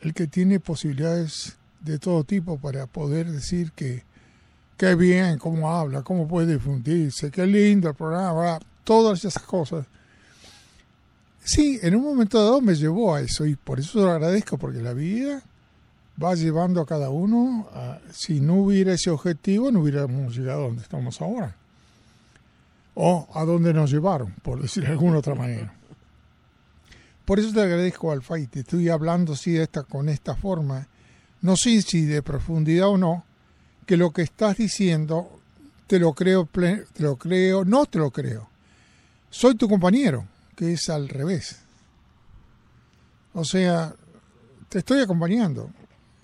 [0.00, 4.04] el que tiene posibilidades de todo tipo para poder decir que
[4.76, 9.86] qué bien, cómo habla, cómo puede difundirse, qué lindo el programa, todas esas cosas.
[11.42, 14.80] Sí, en un momento dado me llevó a eso y por eso lo agradezco, porque
[14.80, 15.42] la vida
[16.22, 17.66] va llevando a cada uno,
[18.12, 21.56] si no hubiera ese objetivo, no hubiéramos llegado a donde estamos ahora
[23.00, 25.72] o a dónde nos llevaron, por decir de alguna otra manera.
[27.24, 30.88] Por eso te agradezco, Alfa, y te estoy hablando así de esta, con esta forma,
[31.40, 33.24] no sé si de profundidad o no,
[33.86, 35.40] que lo que estás diciendo
[35.86, 38.48] te lo creo, te lo creo, no te lo creo.
[39.30, 41.60] Soy tu compañero, que es al revés.
[43.32, 43.94] O sea,
[44.68, 45.70] te estoy acompañando.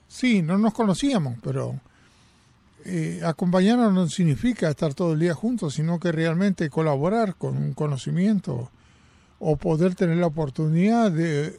[0.09, 1.81] Sí, no nos conocíamos, pero
[2.85, 7.72] eh, acompañarnos no significa estar todo el día juntos, sino que realmente colaborar con un
[7.72, 8.70] conocimiento
[9.38, 11.59] o poder tener la oportunidad de,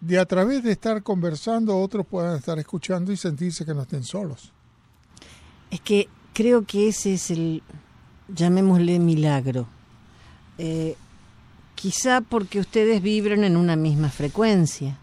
[0.00, 4.04] de a través de estar conversando, otros puedan estar escuchando y sentirse que no estén
[4.04, 4.52] solos.
[5.70, 7.62] Es que creo que ese es el,
[8.28, 9.66] llamémosle milagro.
[10.58, 10.96] Eh,
[11.74, 14.98] quizá porque ustedes vibran en una misma frecuencia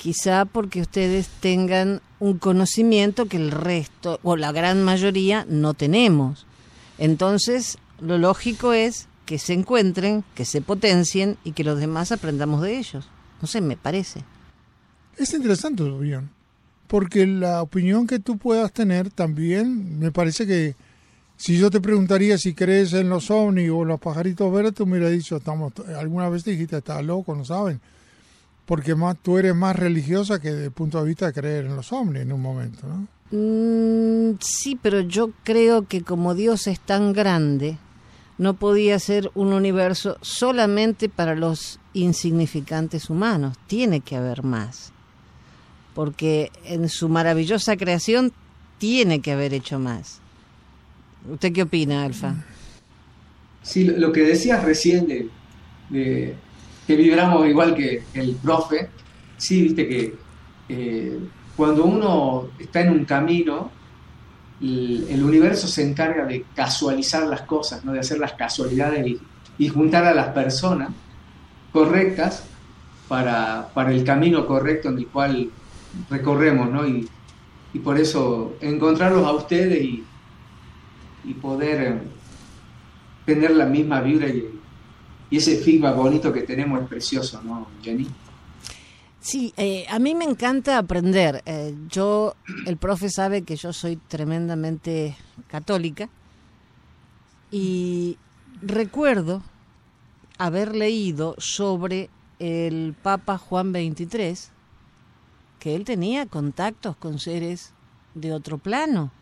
[0.00, 6.46] quizá porque ustedes tengan un conocimiento que el resto o la gran mayoría no tenemos.
[6.96, 12.62] Entonces, lo lógico es que se encuentren, que se potencien y que los demás aprendamos
[12.62, 13.10] de ellos.
[13.40, 14.22] No sé, me parece.
[15.16, 16.30] Es interesante tu opinión,
[16.86, 20.74] porque la opinión que tú puedas tener también me parece que
[21.36, 24.98] si yo te preguntaría si crees en los ovnis o los pajaritos verdes, tú me
[24.98, 27.80] hubieras dicho, estamos, alguna vez te dijiste, estás loco, no saben
[28.70, 31.74] porque más, tú eres más religiosa que desde el punto de vista de creer en
[31.74, 33.08] los hombres en un momento, ¿no?
[33.32, 37.78] Mm, sí, pero yo creo que como Dios es tan grande,
[38.40, 44.94] no podía ser un universo solamente para los insignificantes humanos, tiene que haber más,
[45.94, 48.32] porque en su maravillosa creación
[48.78, 50.22] tiene que haber hecho más.
[51.30, 52.34] ¿Usted qué opina, Alfa?
[53.62, 55.06] Sí, lo que decías recién
[55.90, 56.34] de
[56.86, 58.88] que vibramos igual que el profe,
[59.36, 60.14] sí, viste que
[60.70, 61.18] eh,
[61.58, 63.70] cuando uno está en un camino,
[64.60, 67.92] el, universo se encarga de casualizar las cosas, ¿no?
[67.92, 69.06] de hacer las casualidades
[69.58, 70.88] y, juntar a las personas
[71.70, 72.44] correctas
[73.08, 75.50] para, para, el camino correcto en el cual
[76.08, 76.86] recorremos, ¿no?
[76.86, 77.06] Y,
[77.74, 80.02] y por eso encontrarlos a ustedes y,
[81.24, 81.98] y poder eh,
[83.26, 84.48] tener la misma vibra y,
[85.28, 88.06] y ese feedback bonito que tenemos es precioso, ¿no, Jenny?
[89.20, 91.42] Sí, eh, a mí me encanta aprender.
[91.44, 92.34] Eh, yo,
[92.66, 96.08] el profe sabe que yo soy tremendamente católica
[97.50, 98.16] y
[98.62, 99.42] recuerdo
[100.38, 104.36] haber leído sobre el Papa Juan XXIII,
[105.58, 107.72] que él tenía contactos con seres
[108.14, 109.12] de otro plano.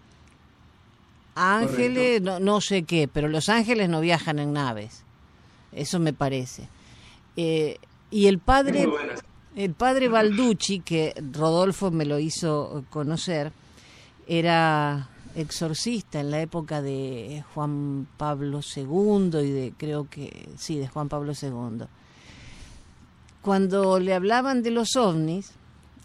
[1.35, 5.03] Ángeles, no, no, sé qué, pero los ángeles no viajan en naves.
[5.73, 6.69] Eso me parece.
[7.37, 7.79] Eh,
[8.11, 8.89] y el padre,
[9.59, 13.51] el padre Balducci, que Rodolfo me lo hizo conocer,
[14.29, 20.87] era exorcista en la época de Juan Pablo II y de creo que sí, de
[20.87, 21.87] Juan Pablo II.
[23.43, 25.51] Cuando le hablaban de los ovnis,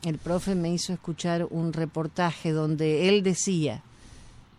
[0.03, 3.83] el profe me hizo escuchar un reportaje donde él decía,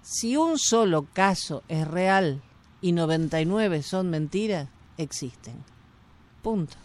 [0.03, 2.43] si un solo caso es real
[2.81, 4.69] y 99 son mentiras,
[4.99, 5.57] existen.
[6.43, 6.77] Punto.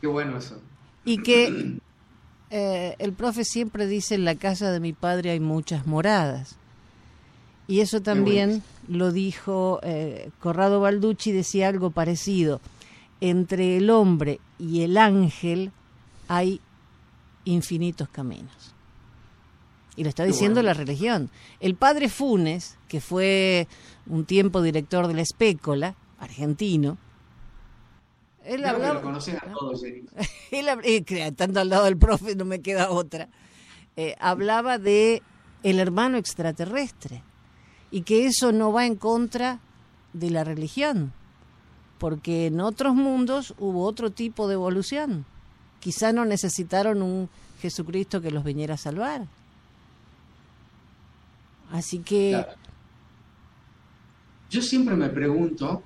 [0.00, 0.60] Qué bueno eso.
[1.04, 1.78] Y que
[2.50, 6.56] eh, el profe siempre dice, en la casa de mi padre hay muchas moradas.
[7.68, 12.60] Y eso también lo dijo eh, Corrado Balducci, decía algo parecido.
[13.20, 15.70] Entre el hombre y el ángel
[16.26, 16.60] hay
[17.44, 18.74] infinitos caminos.
[19.94, 21.30] Y lo está diciendo la religión.
[21.60, 23.68] El padre Funes, que fue
[24.06, 26.98] un tiempo director de la Espécola, argentino,
[28.44, 28.94] él hablaba...
[28.94, 30.08] lo conoces a todos, él,
[30.82, 33.28] eh, estando al lado del profe no me queda otra.
[33.96, 35.22] Eh, hablaba de
[35.62, 37.22] el hermano extraterrestre
[37.90, 39.60] y que eso no va en contra
[40.12, 41.12] de la religión,
[41.98, 45.26] porque en otros mundos hubo otro tipo de evolución.
[45.80, 47.28] Quizá no necesitaron un
[47.60, 49.26] Jesucristo que los viniera a salvar.
[51.70, 52.44] Así que...
[54.50, 55.82] Yo siempre me pregunto,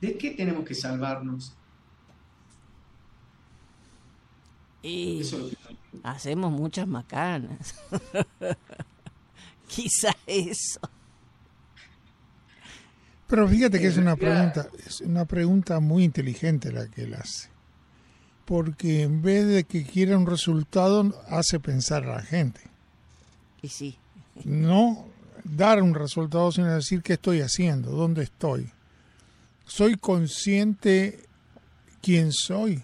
[0.00, 1.54] ¿de qué tenemos que salvarnos?
[4.82, 5.22] Y
[6.02, 7.74] hacemos muchas macanas.
[9.68, 10.80] Quizá eso.
[13.28, 17.48] Pero fíjate que es una pregunta, es una pregunta muy inteligente la que él hace.
[18.44, 22.60] Porque en vez de que quiera un resultado, hace pensar a la gente.
[23.62, 23.96] Y sí.
[24.44, 25.06] No
[25.44, 28.70] dar un resultado, sino decir qué estoy haciendo, dónde estoy.
[29.64, 31.20] Soy consciente
[32.02, 32.82] quién soy.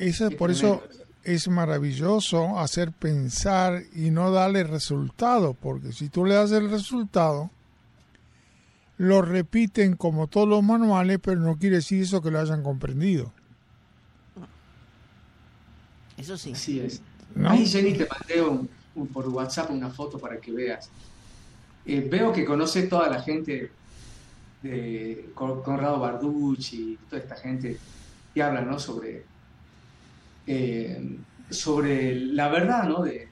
[0.00, 0.82] Ese, por eso
[1.24, 7.50] es maravilloso hacer pensar y no darle resultado, porque si tú le das el resultado,
[8.96, 13.30] lo repiten como todos los manuales, pero no quiere decir eso que lo hayan comprendido.
[16.16, 16.52] Eso sí.
[16.52, 17.02] Así es.
[17.44, 18.58] Ahí, Jenny, te mandé
[19.12, 20.88] por WhatsApp una foto para que veas.
[21.84, 23.70] Eh, veo que conoce toda la gente
[24.62, 27.78] de Conrado Barducci, toda esta gente
[28.32, 28.78] que habla ¿no?
[28.78, 29.24] sobre,
[30.52, 31.16] eh,
[31.48, 33.02] sobre la verdad ¿no?
[33.02, 33.28] de,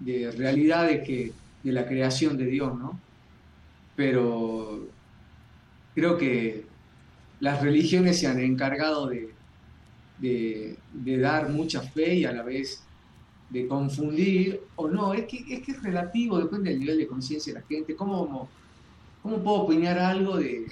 [0.00, 1.32] de realidad de, que,
[1.62, 3.00] de la creación de Dios, ¿no?
[3.94, 4.86] Pero
[5.94, 6.66] creo que
[7.40, 9.30] las religiones se han encargado de,
[10.18, 12.82] de, de dar mucha fe y a la vez
[13.48, 17.54] de confundir o no, es que, es que es relativo, depende del nivel de conciencia
[17.54, 17.96] de la gente.
[17.96, 18.46] ¿Cómo,
[19.22, 20.66] cómo puedo opinar algo de,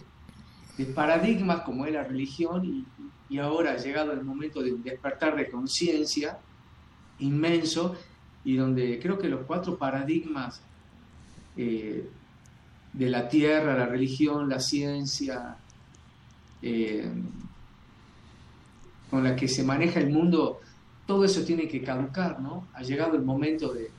[0.95, 2.85] paradigmas como es la religión y,
[3.39, 6.39] ahora ha llegado el momento de un despertar de conciencia
[7.19, 7.97] inmenso
[8.45, 10.61] y donde creo que los cuatro paradigmas
[11.57, 12.09] eh,
[12.93, 15.57] de la tierra, la religión, la ciencia,
[16.63, 17.11] eh,
[19.11, 20.61] con la que se maneja el mundo,
[21.07, 22.67] todo eso tiene que caducar, ¿no?
[22.75, 23.91] Ha llegado el momento de,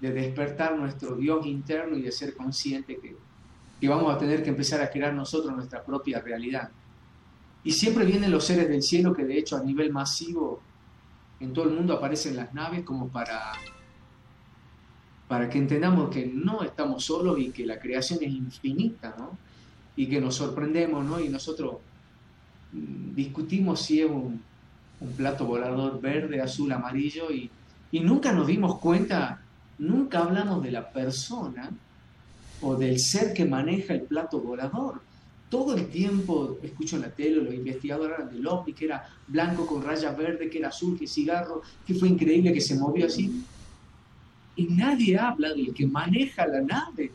[0.00, 3.14] despertar nuestro Dios interno y de ser consciente que,
[3.80, 6.70] que, vamos a tener que empezar a crear nosotros nuestra propia realidad.
[7.64, 10.60] Y siempre vienen los seres del cielo que de hecho a nivel masivo
[11.40, 13.52] en todo el mundo aparecen las naves como para,
[15.28, 19.38] para que entendamos que no estamos solos y que la creación es infinita, ¿no?
[19.96, 21.20] Y que nos sorprendemos, ¿no?
[21.20, 21.76] Y nosotros
[22.72, 24.40] mm, discutimos si es un,
[25.02, 27.50] un plato volador verde, azul, amarillo y,
[27.92, 29.42] nunca nos dimos cuenta,
[29.78, 31.70] nunca hablamos de la persona
[32.62, 35.02] o del ser que maneja el plato volador.
[35.52, 39.82] Todo el tiempo escucho en la tele, los investigadores del OVNI, que era blanco con
[39.82, 43.44] rayas verde, que era azul, que cigarro, que fue increíble, que se movió así.
[44.56, 47.12] Y nadie habla del que maneja la nave.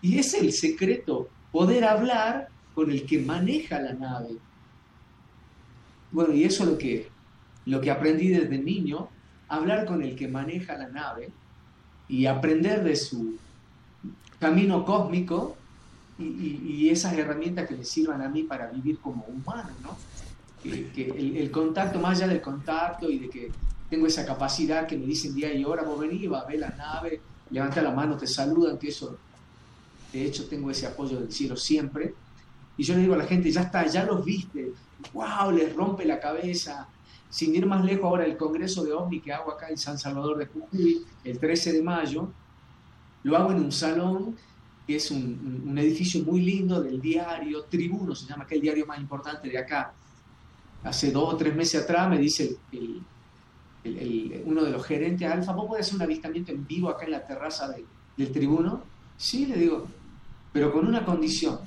[0.00, 4.38] Y es el secreto, poder hablar con el que maneja la nave.
[6.12, 7.08] Bueno, y eso es lo que,
[7.66, 9.10] lo que aprendí desde niño,
[9.48, 11.28] hablar con el que maneja la nave
[12.08, 13.36] y aprender de su
[14.38, 15.58] camino cósmico
[16.20, 19.96] y, esas herramientas que me sirvan a mí para vivir como humano, ¿no?
[20.62, 20.90] Que,
[21.36, 23.50] el, contacto, más allá del contacto y de que
[23.88, 26.70] tengo esa capacidad que me dicen día y hora, vos venís, va a ver la
[26.70, 29.16] nave, levanta la mano, te saludan, que eso,
[30.12, 32.14] de hecho tengo ese apoyo del cielo siempre.
[32.76, 34.72] Y yo le digo a la gente, ya está, ya los viste,
[35.12, 36.86] wow, les rompe la cabeza.
[37.28, 40.36] Sin ir más lejos, ahora el Congreso de OVNI que hago acá en San Salvador
[40.38, 42.28] de Jujuy, el 13 de mayo,
[43.22, 44.36] lo hago en un salón
[44.90, 48.98] que es un, edificio muy lindo del diario Tribuno, se llama, que el diario más
[48.98, 49.92] importante de acá.
[50.82, 52.56] Hace dos o tres meses atrás me dice
[53.84, 57.24] uno de los gerentes, Alfa, ¿vos podés hacer un avistamiento en vivo acá en la
[57.24, 57.72] terraza
[58.16, 58.82] del Tribuno?
[59.16, 59.86] Sí, le digo,
[60.52, 61.60] pero con una condición,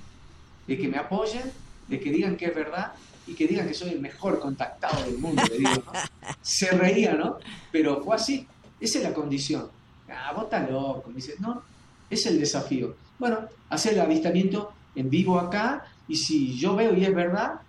[0.68, 1.50] de que me apoyen,
[1.88, 2.92] de que digan que es verdad
[3.26, 5.94] y que digan que soy el mejor contactado del mundo, le digo, ¿no?
[6.42, 7.38] Se reía, ¿no?
[7.72, 8.46] Pero fue así,
[8.82, 9.70] esa es la condición.
[10.10, 11.64] Ah, vos estás loco, me dice, no,
[12.10, 13.02] es el desafío.
[13.20, 13.40] Bueno,
[13.70, 17.62] hacer el avistamiento en vivo acá y si yo veo y es verdad,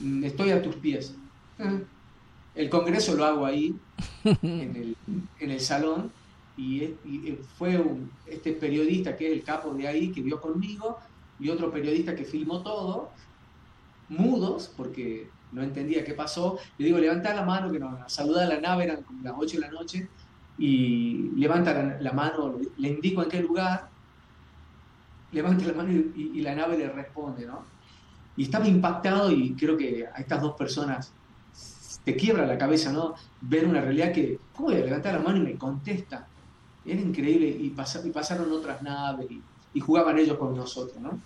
[0.00, 1.14] mm, estoy a tus pies.
[1.58, 1.84] Eh,
[2.54, 3.74] el congreso lo hago ahí,
[4.42, 4.96] en
[5.38, 6.10] el, salón,
[6.56, 6.94] y,
[7.56, 7.80] fue
[8.26, 10.98] este periodista que es el capo de ahí, que vio conmigo,
[11.38, 13.10] y otro periodista que filmó todo,
[14.08, 16.58] mudos, porque no entendía qué pasó.
[16.78, 19.56] Le digo, levanta la mano, que nos saluda a la nave, eran como las 8
[19.56, 20.08] de la noche.
[20.58, 23.88] y levanta la, la mano, le indico en qué lugar,
[25.32, 27.64] levanta la mano y, la nave le responde, ¿no?
[28.36, 31.12] Y estaba impactado y creo que a estas dos personas
[32.04, 33.14] te quiebra la cabeza, ¿no?
[33.40, 36.26] Ver una realidad que, ¿cómo voy a levantar la mano y me contesta?
[36.84, 39.42] Era increíble y pasaron otras naves y,
[39.80, 41.20] jugaban ellos con nosotros, ¿no?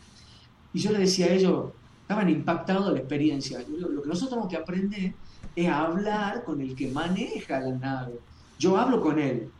[0.74, 1.70] Y yo le decía a ellos,
[2.03, 3.61] estaban impactados de la experiencia.
[3.61, 5.14] lo que nosotros tenemos que aprender
[5.57, 8.18] es hablar con el que maneja la nave.
[8.59, 9.50] Yo hablo con él.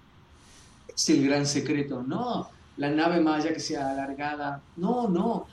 [0.95, 5.47] Es el gran secreto, no la nave maya que sea alargada, no, no.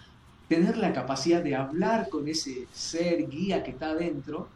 [0.48, 4.50] Tener la capacidad de hablar con ese ser guía que está adentro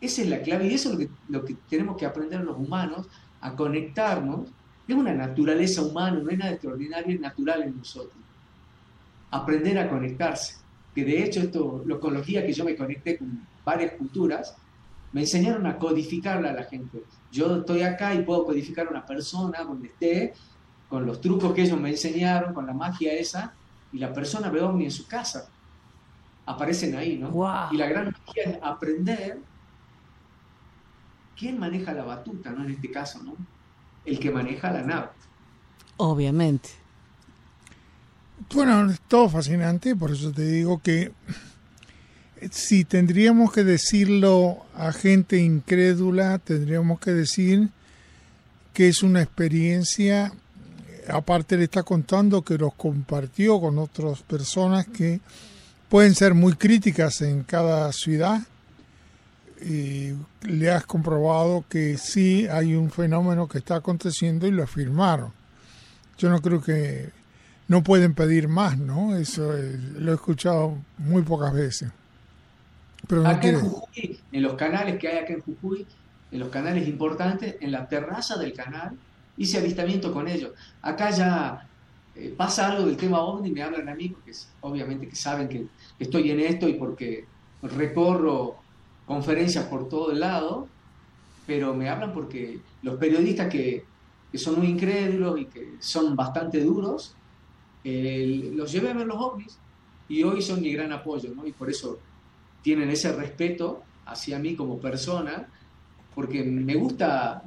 [0.00, 2.56] esa es la clave y eso es lo que, lo que tenemos que aprender los
[2.56, 3.06] humanos,
[3.40, 4.48] a conectarnos.
[4.86, 8.14] Es una naturaleza humana, no es nada extraordinario, es natural en nosotros.
[9.30, 10.56] Aprender a conectarse.
[10.94, 14.54] Que de hecho, esto, con los días que yo me conecté con varias culturas,
[15.12, 17.02] me enseñaron a codificarla a la gente.
[17.32, 20.34] Yo estoy acá y puedo codificar a una persona donde esté,
[20.88, 23.54] con los trucos que ellos me enseñaron, con la magia esa,
[23.92, 25.48] y la persona ve ovni en su casa.
[26.46, 27.30] Aparecen ahí, ¿no?
[27.72, 29.40] Y la gran magia es aprender
[31.36, 33.36] ¿quién maneja la batuta, no en este caso, no?
[34.04, 35.08] El que maneja la nave.
[35.98, 36.70] Obviamente.
[38.54, 41.12] Bueno, es todo fascinante, por eso te digo que
[42.50, 47.70] si tendríamos que decirlo a gente incrédula, tendríamos que decir
[48.72, 50.32] que es una experiencia,
[51.08, 55.20] aparte le está contando que los compartió con otras personas que
[55.88, 58.40] pueden ser muy críticas en cada ciudad,
[59.60, 65.32] y le has comprobado que sí hay un fenómeno que está aconteciendo y lo afirmaron.
[66.18, 67.10] Yo no creo que
[67.68, 69.16] no pueden pedir más, ¿no?
[69.16, 69.52] Eso
[69.98, 71.90] lo he escuchado muy pocas veces.
[73.08, 75.86] Pero acá en Jujuy, en los canales que hay acá en Jujuy,
[76.32, 78.96] en los canales importantes, en la terraza del canal,
[79.36, 80.52] hice avistamiento con ellos.
[80.82, 81.68] Acá ya
[82.14, 85.66] eh, pasa algo del tema OVNI, me hablan amigos que obviamente que saben que
[85.98, 87.26] estoy en esto y porque
[87.62, 88.56] recorro
[89.06, 90.68] conferencias por todo el lado,
[91.46, 93.84] pero me hablan porque los periodistas que,
[94.34, 97.14] son muy incrédulos y que son bastante duros,
[97.84, 99.58] los llevé a ver los ovnis
[100.10, 101.46] y hoy son mi gran apoyo, ¿no?
[101.46, 101.98] Y por eso
[102.60, 105.48] tienen ese respeto hacia mí como persona,
[106.14, 107.44] porque me gusta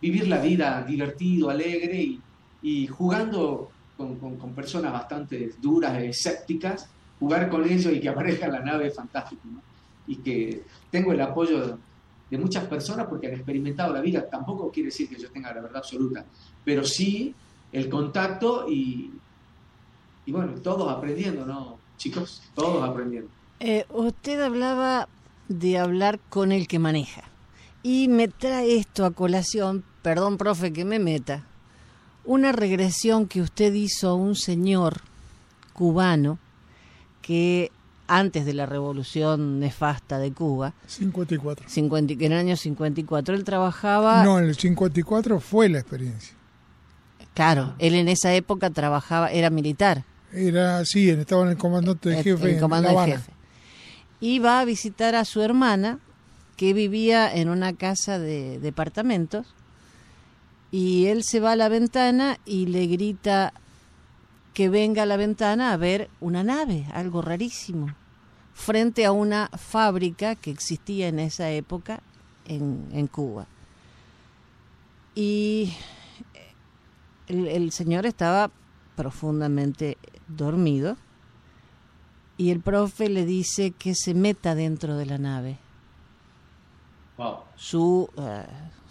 [0.00, 2.18] vivir la vida divertido, alegre
[2.62, 6.88] y, jugando con, con, personas bastante duras, escépticas,
[7.18, 9.60] jugar con ellos y que aparezca la nave fantástico, ¿no?
[10.06, 11.78] Y que tengo el apoyo
[12.30, 14.28] de muchas personas porque han experimentado la vida.
[14.28, 16.24] Tampoco quiere decir que yo tenga la verdad absoluta,
[16.64, 17.34] pero sí
[17.72, 19.12] el contacto y,
[20.24, 21.78] y bueno, todos aprendiendo, ¿no?
[21.96, 23.30] Chicos, todos aprendiendo.
[23.60, 25.08] Eh, usted hablaba
[25.48, 27.24] de hablar con el que maneja.
[27.88, 31.44] Y me trae esto a colación, perdón, profe, que me meta,
[32.24, 35.02] una regresión que usted hizo a un señor
[35.72, 36.40] cubano
[37.22, 37.70] que
[38.08, 40.74] antes de la revolución nefasta de Cuba.
[40.88, 41.68] 54.
[41.68, 43.36] 50, en el año 54.
[43.36, 44.24] Él trabajaba...
[44.24, 46.34] No, en el 54 fue la experiencia.
[47.34, 50.02] Claro, él en esa época trabajaba, era militar.
[50.32, 52.54] Era, sí, estaba en el comandante de jefe.
[52.54, 53.32] El, comando de jefe.
[54.18, 56.00] Y va a visitar a su hermana,
[56.56, 59.46] que vivía en una casa de departamentos,
[60.70, 63.52] y él se va a la ventana y le grita
[64.52, 67.94] que venga a la ventana a ver una nave, algo rarísimo,
[68.54, 72.00] frente a una fábrica que existía en esa época
[72.46, 73.46] en, Cuba.
[75.14, 75.74] Y
[77.28, 78.50] el, señor estaba
[78.96, 80.96] profundamente dormido
[82.38, 85.58] y el profe le dice que se meta dentro de la nave.
[87.56, 88.44] Su, eh,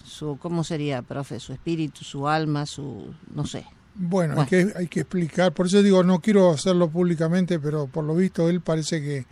[0.04, 1.40] su, ¿cómo sería, profe?
[1.40, 3.66] Su espíritu, su alma, su, no sé,
[3.98, 8.04] bueno, Hay, que, hay que explicar, por eso digo, no quiero hacerlo públicamente, pero por
[8.04, 9.26] lo visto él parece que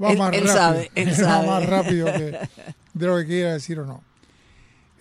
[0.00, 0.54] va más rápido.
[0.54, 2.38] Sabe, él va más rápido que,
[2.94, 4.04] de lo que quiera decir o no.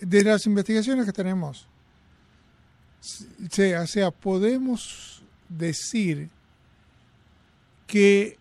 [0.01, 1.67] De las investigaciones que tenemos,
[3.01, 6.29] o sea, podemos decir
[7.85, 8.37] que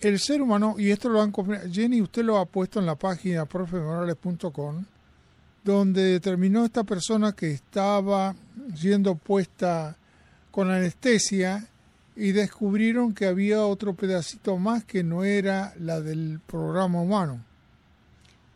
[0.00, 1.32] el ser humano, y esto lo han
[1.72, 4.84] Jenny, usted lo ha puesto en la página profemorales.com,
[5.64, 8.34] donde determinó esta persona que estaba
[8.76, 9.96] siendo puesta
[10.50, 11.66] con anestesia
[12.16, 17.44] y descubrieron que había otro pedacito más que no era la del programa humano.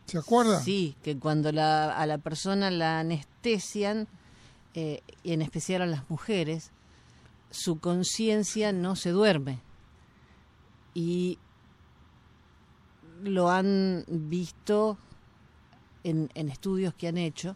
[0.07, 0.61] ¿Se acuerda?
[0.61, 4.07] Sí, que cuando la, a la persona la anestesian,
[4.74, 6.70] eh, y en especial a las mujeres,
[7.51, 9.61] su conciencia no se duerme.
[10.99, 11.38] Y
[13.22, 14.99] lo han visto
[16.03, 17.55] en, estudios que han hecho.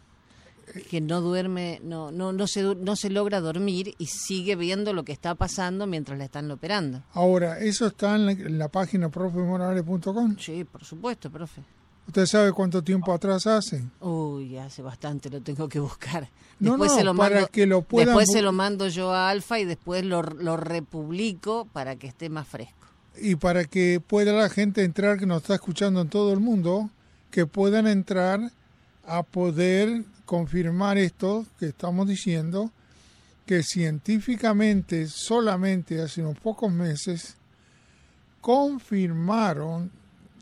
[0.89, 5.03] que no duerme, no, no, no, se, no se logra dormir y sigue viendo lo
[5.03, 7.03] que está pasando mientras le están operando.
[7.11, 10.37] Ahora, ¿eso está en la, en la página profemorales.com?
[10.39, 11.63] Sí, por supuesto, profe.
[12.07, 13.83] ¿Usted sabe cuánto tiempo atrás hace?
[13.99, 16.29] Uy, hace bastante, lo tengo que buscar.
[16.59, 19.29] Después, no, se, lo para mando, que lo puedan después se lo mando yo a
[19.29, 22.82] Alfa y después lo, lo republico para que esté más fresco.
[23.17, 26.89] Y para que pueda la gente entrar que nos está escuchando en todo el mundo,
[27.31, 28.51] que puedan entrar
[29.05, 32.71] a poder confirmar esto que estamos diciendo,
[33.45, 37.35] que científicamente solamente hace unos pocos meses
[38.41, 39.91] confirmaron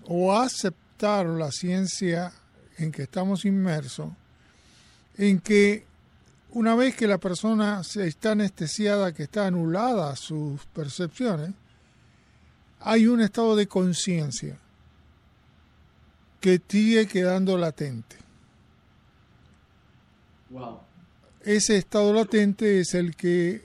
[0.07, 2.31] o aceptaron la ciencia
[2.77, 4.09] en que estamos inmersos,
[5.17, 5.85] en que
[6.51, 11.51] una vez que la persona está anestesiada, que está anulada sus percepciones,
[12.83, 14.57] hay un estado de conciencia
[16.39, 18.15] que sigue quedando latente.
[20.49, 20.79] Wow.
[21.43, 23.63] Ese estado latente es el que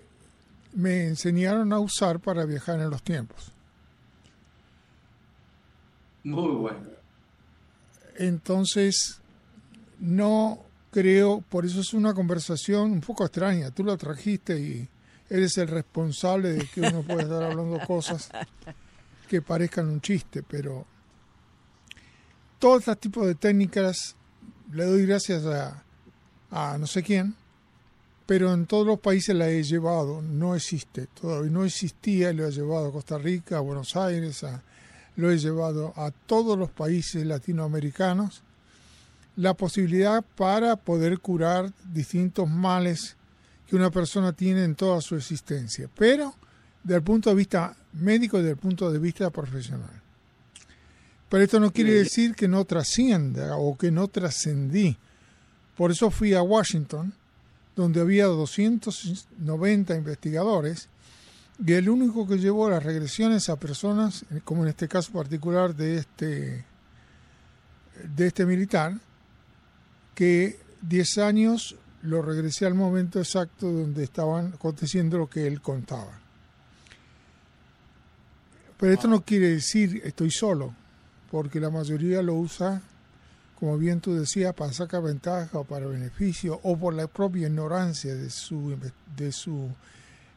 [0.74, 3.50] me enseñaron a usar para viajar en los tiempos.
[6.22, 6.88] Muy bueno.
[8.16, 9.20] Entonces,
[9.98, 10.60] no
[10.90, 13.70] creo, por eso es una conversación un poco extraña.
[13.70, 14.88] Tú la trajiste y
[15.30, 18.30] eres el responsable de que uno pueda estar hablando cosas
[19.26, 20.86] que parezcan un chiste, pero
[22.58, 24.16] todo este tipo de técnicas
[24.72, 27.34] le doy gracias a, no sé quién,
[28.24, 32.50] pero en todos los países la he llevado, no existe, todavía no existía, lo he
[32.50, 34.44] llevado a Costa Rica, a Buenos Aires,
[35.16, 38.42] lo he llevado a todos los países latinoamericanos,
[39.36, 43.16] la posibilidad para poder curar distintos males
[43.66, 46.34] que una persona tiene en toda su existencia, pero
[46.82, 50.02] desde el punto de vista médico desde el punto de vista profesional.
[51.28, 54.96] Pero esto no quiere decir que no trascienda o que no trascendí.
[55.76, 57.12] Por eso fui a Washington,
[57.74, 60.88] donde había 290 investigadores,
[61.64, 65.96] y el único que llevó las regresiones a personas, como en este caso particular de
[65.96, 66.64] este,
[68.14, 68.98] de este militar,
[70.14, 76.25] que 10 años lo regresé al momento exacto donde estaban aconteciendo lo que él contaba.
[78.78, 80.74] Pero esto no quiere decir estoy solo,
[81.30, 82.82] porque la mayoría lo usa,
[83.58, 88.14] como bien tú decías, para sacar ventaja o para beneficio o por la propia ignorancia
[88.14, 88.76] de su,
[89.16, 89.70] de su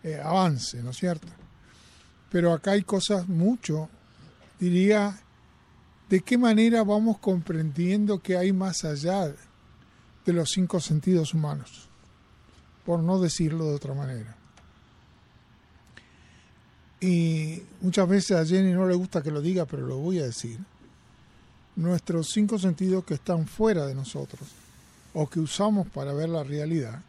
[0.04, 1.28] eh, avance, ¿no es cierto?
[2.32, 3.90] Pero acá hay cosas mucho,
[4.60, 5.20] diría,
[6.10, 9.34] de qué manera vamos comprendiendo que hay más allá
[10.26, 11.90] de los cinco sentidos humanos,
[12.86, 14.39] por no decirlo de otra manera.
[17.02, 20.26] Y muchas veces a Jenny no le gusta que lo diga, pero lo voy a
[20.26, 20.60] decir.
[21.76, 24.50] Nuestros cinco sentidos que están fuera de nosotros
[25.14, 27.02] o que usamos para ver la realidad,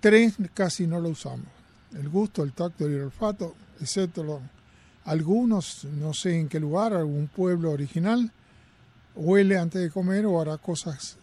[0.00, 1.46] tres casi no lo usamos.
[1.94, 4.40] El gusto, el tacto y el olfato, excepto
[5.04, 8.30] algunos, no sé en qué lugar, algún pueblo original,
[9.16, 11.16] huele antes de comer o hará cosas,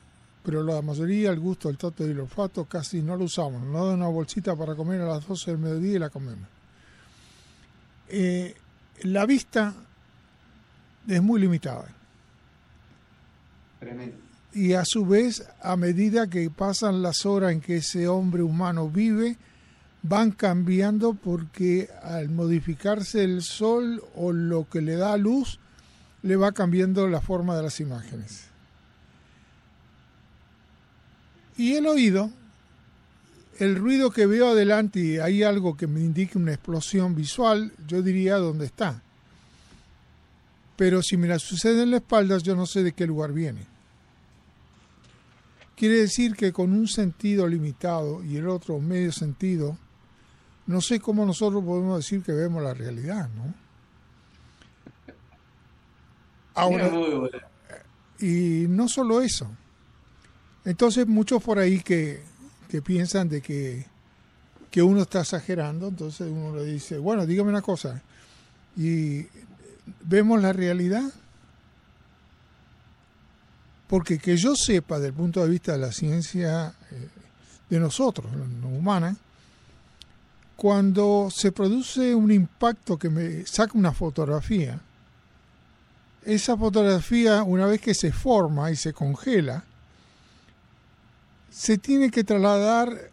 [0.43, 3.63] pero la mayoría, el gusto, el tacto y el olfato casi no lo usamos.
[3.63, 6.56] Nos da una bolsita para comer a las 12 del mediodía y la comemos.
[8.09, 8.55] Eh,
[9.03, 9.73] la vista
[11.07, 11.87] es muy limitada.
[13.79, 14.17] Tremendo.
[14.53, 18.89] Y a su vez, a medida que pasan las horas en que ese hombre humano
[18.89, 19.37] vive,
[20.01, 25.59] van cambiando porque al modificarse el sol o lo que le da luz,
[26.23, 28.45] le va cambiando la forma de las imágenes.
[31.57, 32.31] Y el oído,
[33.59, 38.01] el ruido que veo adelante y hay algo que me indique una explosión visual, yo
[38.01, 39.01] diría dónde está.
[40.75, 43.65] Pero si me la sucede en la espalda, yo no sé de qué lugar viene.
[45.75, 49.77] Quiere decir que con un sentido limitado y el otro medio sentido,
[50.67, 53.53] no sé cómo nosotros podemos decir que vemos la realidad, ¿no?
[56.53, 56.91] Ahora,
[58.19, 59.47] y no solo eso.
[60.65, 62.23] Entonces muchos por ahí que,
[62.69, 63.85] que piensan de que,
[64.69, 68.01] que uno está exagerando, entonces uno le dice, bueno, dígame una cosa,
[68.75, 69.25] y
[70.01, 71.03] vemos la realidad,
[73.87, 77.09] porque que yo sepa desde el punto de vista de la ciencia eh,
[77.69, 79.15] de nosotros, no humana,
[80.57, 84.81] cuando se produce un impacto que me saca una fotografía,
[86.25, 89.63] esa fotografía, una vez que se forma y se congela,
[91.49, 93.11] se tiene que trasladar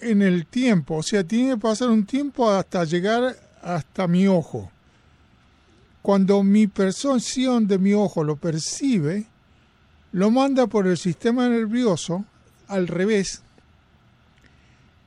[0.00, 4.70] en el tiempo, o sea, tiene que pasar un tiempo hasta llegar hasta mi ojo.
[6.02, 9.26] Cuando mi percepción de mi ojo lo percibe,
[10.12, 12.24] lo manda por el sistema nervioso
[12.68, 13.42] al revés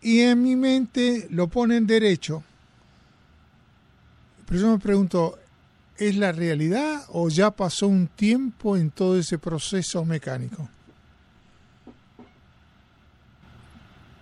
[0.02, 2.44] y en mi mente lo pone en derecho.
[4.48, 5.38] Pero yo me pregunto,
[5.98, 10.70] ¿es la realidad o ya pasó un tiempo en todo ese proceso mecánico?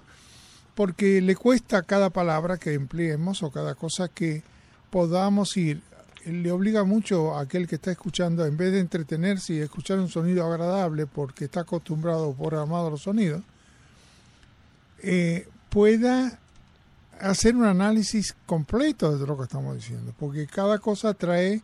[0.76, 4.44] porque le cuesta cada palabra que empleemos o cada cosa que
[4.92, 5.82] podamos ir,
[6.26, 10.10] le obliga mucho a aquel que está escuchando, en vez de entretenerse y escuchar un
[10.10, 13.44] sonido agradable porque está acostumbrado o programado a los sonidos,
[15.04, 16.40] eh, pueda
[17.20, 21.62] hacer un análisis completo de lo que estamos diciendo, porque cada cosa trae,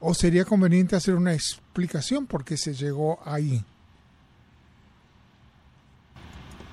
[0.00, 3.64] o sería conveniente hacer una explicación por qué se llegó ahí.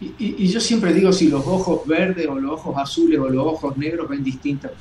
[0.02, 0.14] Y,
[0.44, 3.78] y- yo siempre digo si los ojos verdes o los ojos azules o los ojos
[3.78, 4.72] negros ven distintas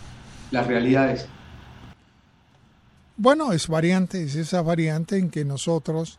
[0.50, 1.26] las realidades.
[3.16, 6.18] Bueno, es variante, es esa variante en que nosotros,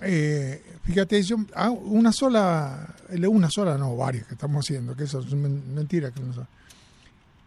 [0.00, 2.94] eh, fíjate, yo, ah, una sola,
[3.28, 6.10] una sola, no, varias que estamos haciendo, que eso es men- mentira.
[6.10, 6.46] Que no son.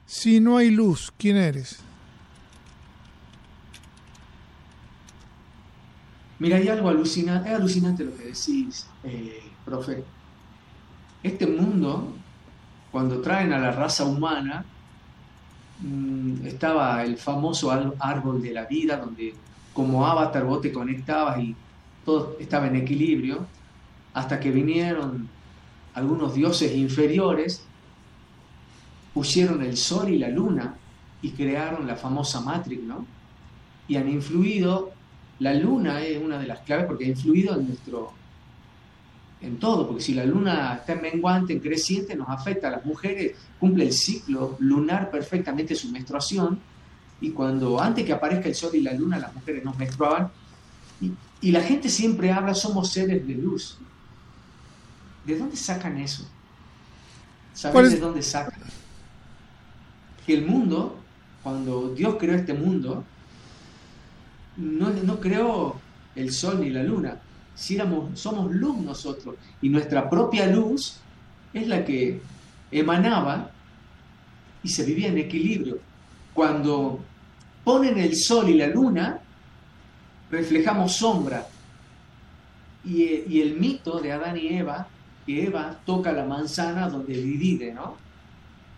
[0.06, 1.78] Si no hay luz, ¿quién eres?
[6.40, 10.04] Mira, hay algo alucinante, es alucinante lo que decís, eh, profe.
[11.22, 12.14] Este mundo,
[12.92, 14.64] cuando traen a la raza humana,
[15.80, 19.34] mm, estaba el famoso árbol de la vida, donde
[19.74, 21.56] como avatar vos te conectabas y
[22.06, 23.46] todo estaba en equilibrio,
[24.14, 25.28] hasta que vinieron
[25.94, 27.64] algunos dioses inferiores,
[29.14, 30.76] pusieron el sol y la luna
[31.22, 33.06] y crearon la famosa Matrix, ¿no?
[33.88, 34.92] Y han influido
[35.40, 38.12] la luna es una de las claves porque ha influido en nuestro
[39.42, 42.86] en todo, porque si la luna está en menguante, en creciente, nos afecta a las
[42.86, 46.60] mujeres, cumple el ciclo lunar perfectamente su menstruación,
[47.22, 50.30] y cuando antes que aparezca el sol y la luna, las mujeres nos menstruaban,
[51.02, 51.12] y,
[51.42, 53.78] y la gente siempre habla, somos seres de luz.
[55.26, 56.24] ¿De dónde sacan eso?
[56.24, 58.60] ¿Cuál ¿Saben es- de dónde sacan?
[60.26, 60.98] Que el mundo,
[61.44, 63.04] cuando Dios creó este mundo,
[64.58, 65.76] no, no creó
[66.16, 67.18] el sol ni la luna.
[67.60, 70.96] Si éramos, somos luz nosotros y nuestra propia luz
[71.54, 72.22] es la que
[72.72, 73.52] emanaba
[74.64, 75.78] y se vivía en equilibrio.
[76.34, 77.02] Cuando
[77.66, 79.20] ponen el sol y la luna,
[80.32, 81.50] reflejamos sombra.
[82.86, 84.88] Y, eh, y el mito de Adán y Eva,
[85.26, 87.98] que Eva toca la manzana donde divide, ¿no?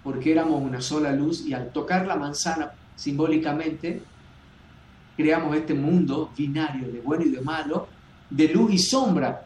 [0.04, 4.02] Porque éramos una sola luz y al tocar la manzana simbólicamente
[5.16, 7.88] creamos este mundo binario de bueno y de malo,
[8.32, 9.46] de luz y sombra.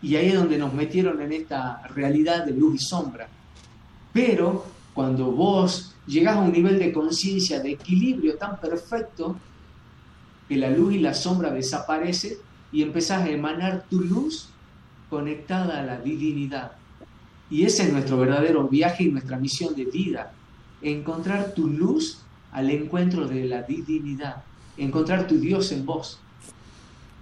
[0.00, 3.26] Y ahí es donde nos metieron en esta realidad de luz y sombra.
[4.12, 4.64] Pero
[4.94, 9.36] cuando vos llegás a un nivel de conciencia, de equilibrio tan perfecto,
[10.48, 12.34] que la luz y la sombra desaparecen
[12.72, 14.48] y empezás a emanar tu luz
[15.10, 16.72] conectada a la divinidad.
[17.50, 20.32] Y ese es nuestro verdadero viaje y nuestra misión de vida,
[20.82, 22.18] encontrar tu luz
[22.52, 24.42] al encuentro de la divinidad,
[24.76, 26.18] encontrar tu Dios en vos.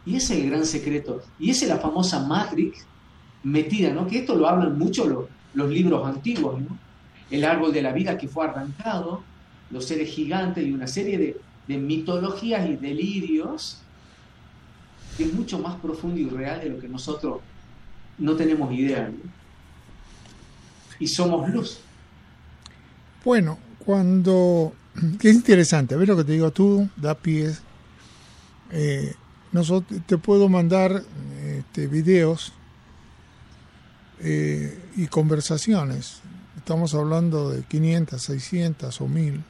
[0.07, 1.23] Y ese es el gran secreto.
[1.39, 2.87] Y esa es la famosa Matrix
[3.43, 4.07] metida, ¿no?
[4.07, 6.79] Que esto lo hablan mucho los, los libros antiguos, ¿no?
[7.31, 9.23] El árbol de la vida que fue arrancado,
[9.71, 11.37] los seres gigantes y una serie de,
[11.67, 13.83] de mitologías y delirios
[15.17, 17.41] que es mucho más profundo y real de lo que nosotros
[18.19, 19.11] no tenemos idea.
[20.99, 21.81] Y somos luz.
[23.25, 24.73] Bueno, cuando...
[25.23, 27.61] Es interesante, a ver lo que te digo tú, da pies.
[28.71, 29.15] Eh,
[29.57, 31.03] nosotros, te puedo mandar
[31.45, 32.53] este, videos
[34.21, 36.21] eh, y conversaciones.
[36.57, 39.45] Estamos hablando de 500, 600 o 1000.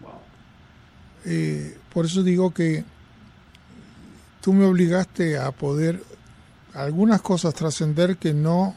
[0.00, 0.10] Wow.
[1.24, 2.84] Eh, por eso digo que
[4.40, 6.02] tú me obligaste a poder
[6.72, 8.76] algunas cosas trascender que no,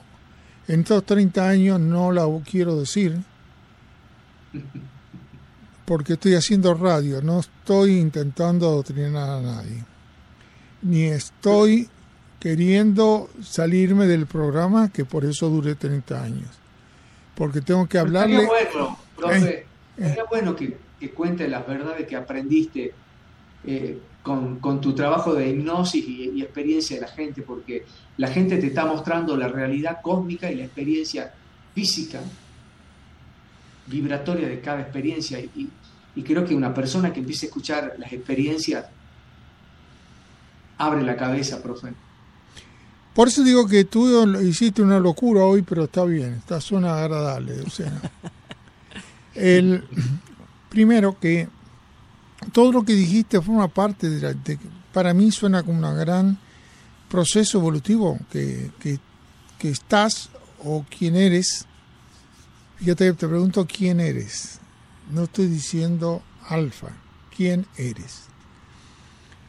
[0.67, 3.21] en estos 30 años no la quiero decir,
[5.85, 9.83] porque estoy haciendo radio, no estoy intentando adoctrinar a nadie.
[10.81, 11.89] ni estoy
[12.39, 16.49] queriendo salirme del programa, que por eso duré 30 años.
[17.35, 18.43] Porque tengo que hablarle...
[18.43, 19.65] Estaría bueno, profe,
[19.97, 22.93] estaría bueno que, que cuente las verdades que aprendiste
[23.65, 27.85] eh, con, con, tu trabajo de hipnosis y, y, experiencia de la gente, porque
[28.17, 31.33] la gente te está mostrando la realidad cósmica y la experiencia
[31.73, 32.19] física,
[33.87, 35.39] vibratoria de cada experiencia.
[35.39, 35.69] Y,
[36.15, 38.85] y creo que una persona que empiece a escuchar las experiencias
[40.77, 41.93] abre la cabeza, profe.
[43.13, 47.61] Por eso digo que tú hiciste una locura hoy, pero está bien, está suena agradable.
[47.61, 47.91] O sea,
[49.35, 49.83] el,
[50.69, 51.47] primero que
[52.51, 54.57] todo lo que dijiste forma parte de, la, de
[54.91, 56.37] para mí suena como un gran
[57.09, 58.99] proceso evolutivo que, que,
[59.59, 60.29] que estás
[60.63, 61.67] o quién eres.
[62.83, 64.59] Fíjate, te pregunto quién eres.
[65.09, 66.89] No estoy diciendo alfa.
[67.33, 68.23] ¿Quién eres?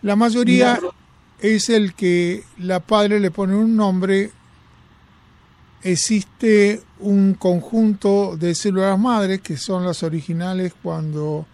[0.02, 0.92] La mayoría no,
[1.40, 4.30] es el que la padre le pone un nombre.
[5.82, 11.44] Existe un conjunto de células madres que son las originales cuando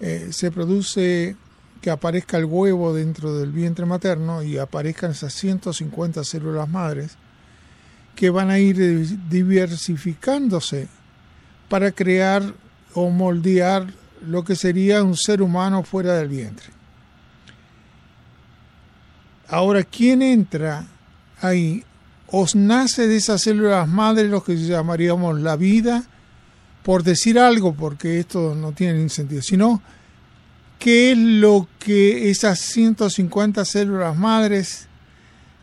[0.00, 1.36] eh, se produce
[1.80, 7.16] que aparezca el huevo dentro del vientre materno y aparezcan esas 150 células madres
[8.14, 8.76] que van a ir
[9.30, 10.86] diversificándose
[11.74, 12.54] para crear
[12.94, 13.92] o moldear
[14.24, 16.66] lo que sería un ser humano fuera del vientre.
[19.48, 20.86] Ahora, ¿quién entra
[21.40, 21.82] ahí?
[22.28, 26.04] Os nace de esas células madres lo que llamaríamos la vida,
[26.84, 29.82] por decir algo, porque esto no tiene ningún sentido, sino
[30.78, 34.86] qué es lo que esas 150 células madres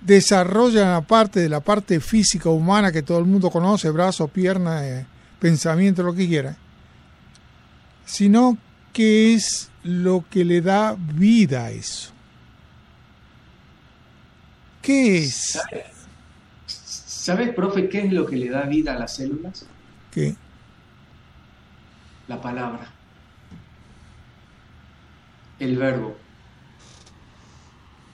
[0.02, 5.06] desarrollan aparte de la parte física humana que todo el mundo conoce, brazo, pierna, eh,
[5.42, 6.56] pensamiento, lo que quiera,
[8.06, 8.58] sino
[8.94, 12.12] qué es lo que le da vida a eso.
[14.84, 15.36] ¿Qué es?
[15.36, 15.86] ¿Sabes,
[16.68, 19.66] ¿Sabes, profe, qué es lo que le da vida a las células?
[20.12, 20.36] ¿Qué?
[22.28, 22.88] La palabra.
[25.60, 26.18] El verbo.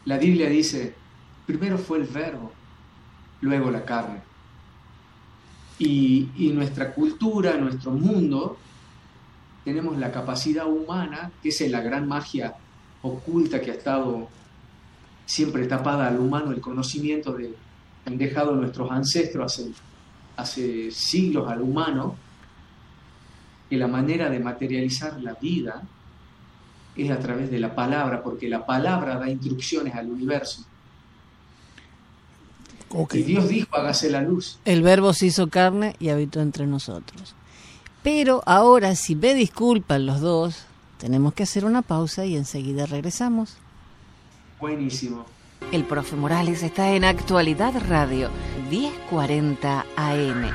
[0.06, 0.96] La Biblia dice,
[1.46, 2.54] primero fue el verbo,
[3.42, 4.27] luego la carne.
[5.80, 8.58] Y, nuestra cultura, nuestro mundo,
[9.64, 12.56] tenemos la capacidad humana, que es la gran magia
[13.02, 14.28] oculta que ha estado
[15.26, 17.54] siempre tapada al humano el conocimiento de
[18.08, 19.72] han dejado nuestros ancestros hace,
[20.38, 22.16] hace siglos al humano,
[23.70, 25.84] que la manera de materializar la vida
[26.96, 30.66] es a través de la palabra, porque la palabra da instrucciones al universo.
[32.90, 33.22] Okay.
[33.22, 34.60] Y Dios dijo, hágase la luz.
[34.66, 37.36] El verbo se hizo carne y habitó entre nosotros.
[38.04, 40.66] Pero ahora, si me disculpan los dos,
[40.98, 43.58] tenemos que hacer una pausa y enseguida regresamos.
[44.60, 45.26] Buenísimo.
[45.72, 48.30] El profe Morales está en Actualidad Radio,
[48.70, 50.52] 1040 AM,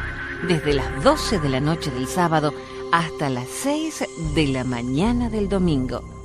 [0.48, 2.54] desde las 12 de la noche del sábado
[2.92, 4.04] hasta las 6
[4.34, 6.21] de la mañana del domingo.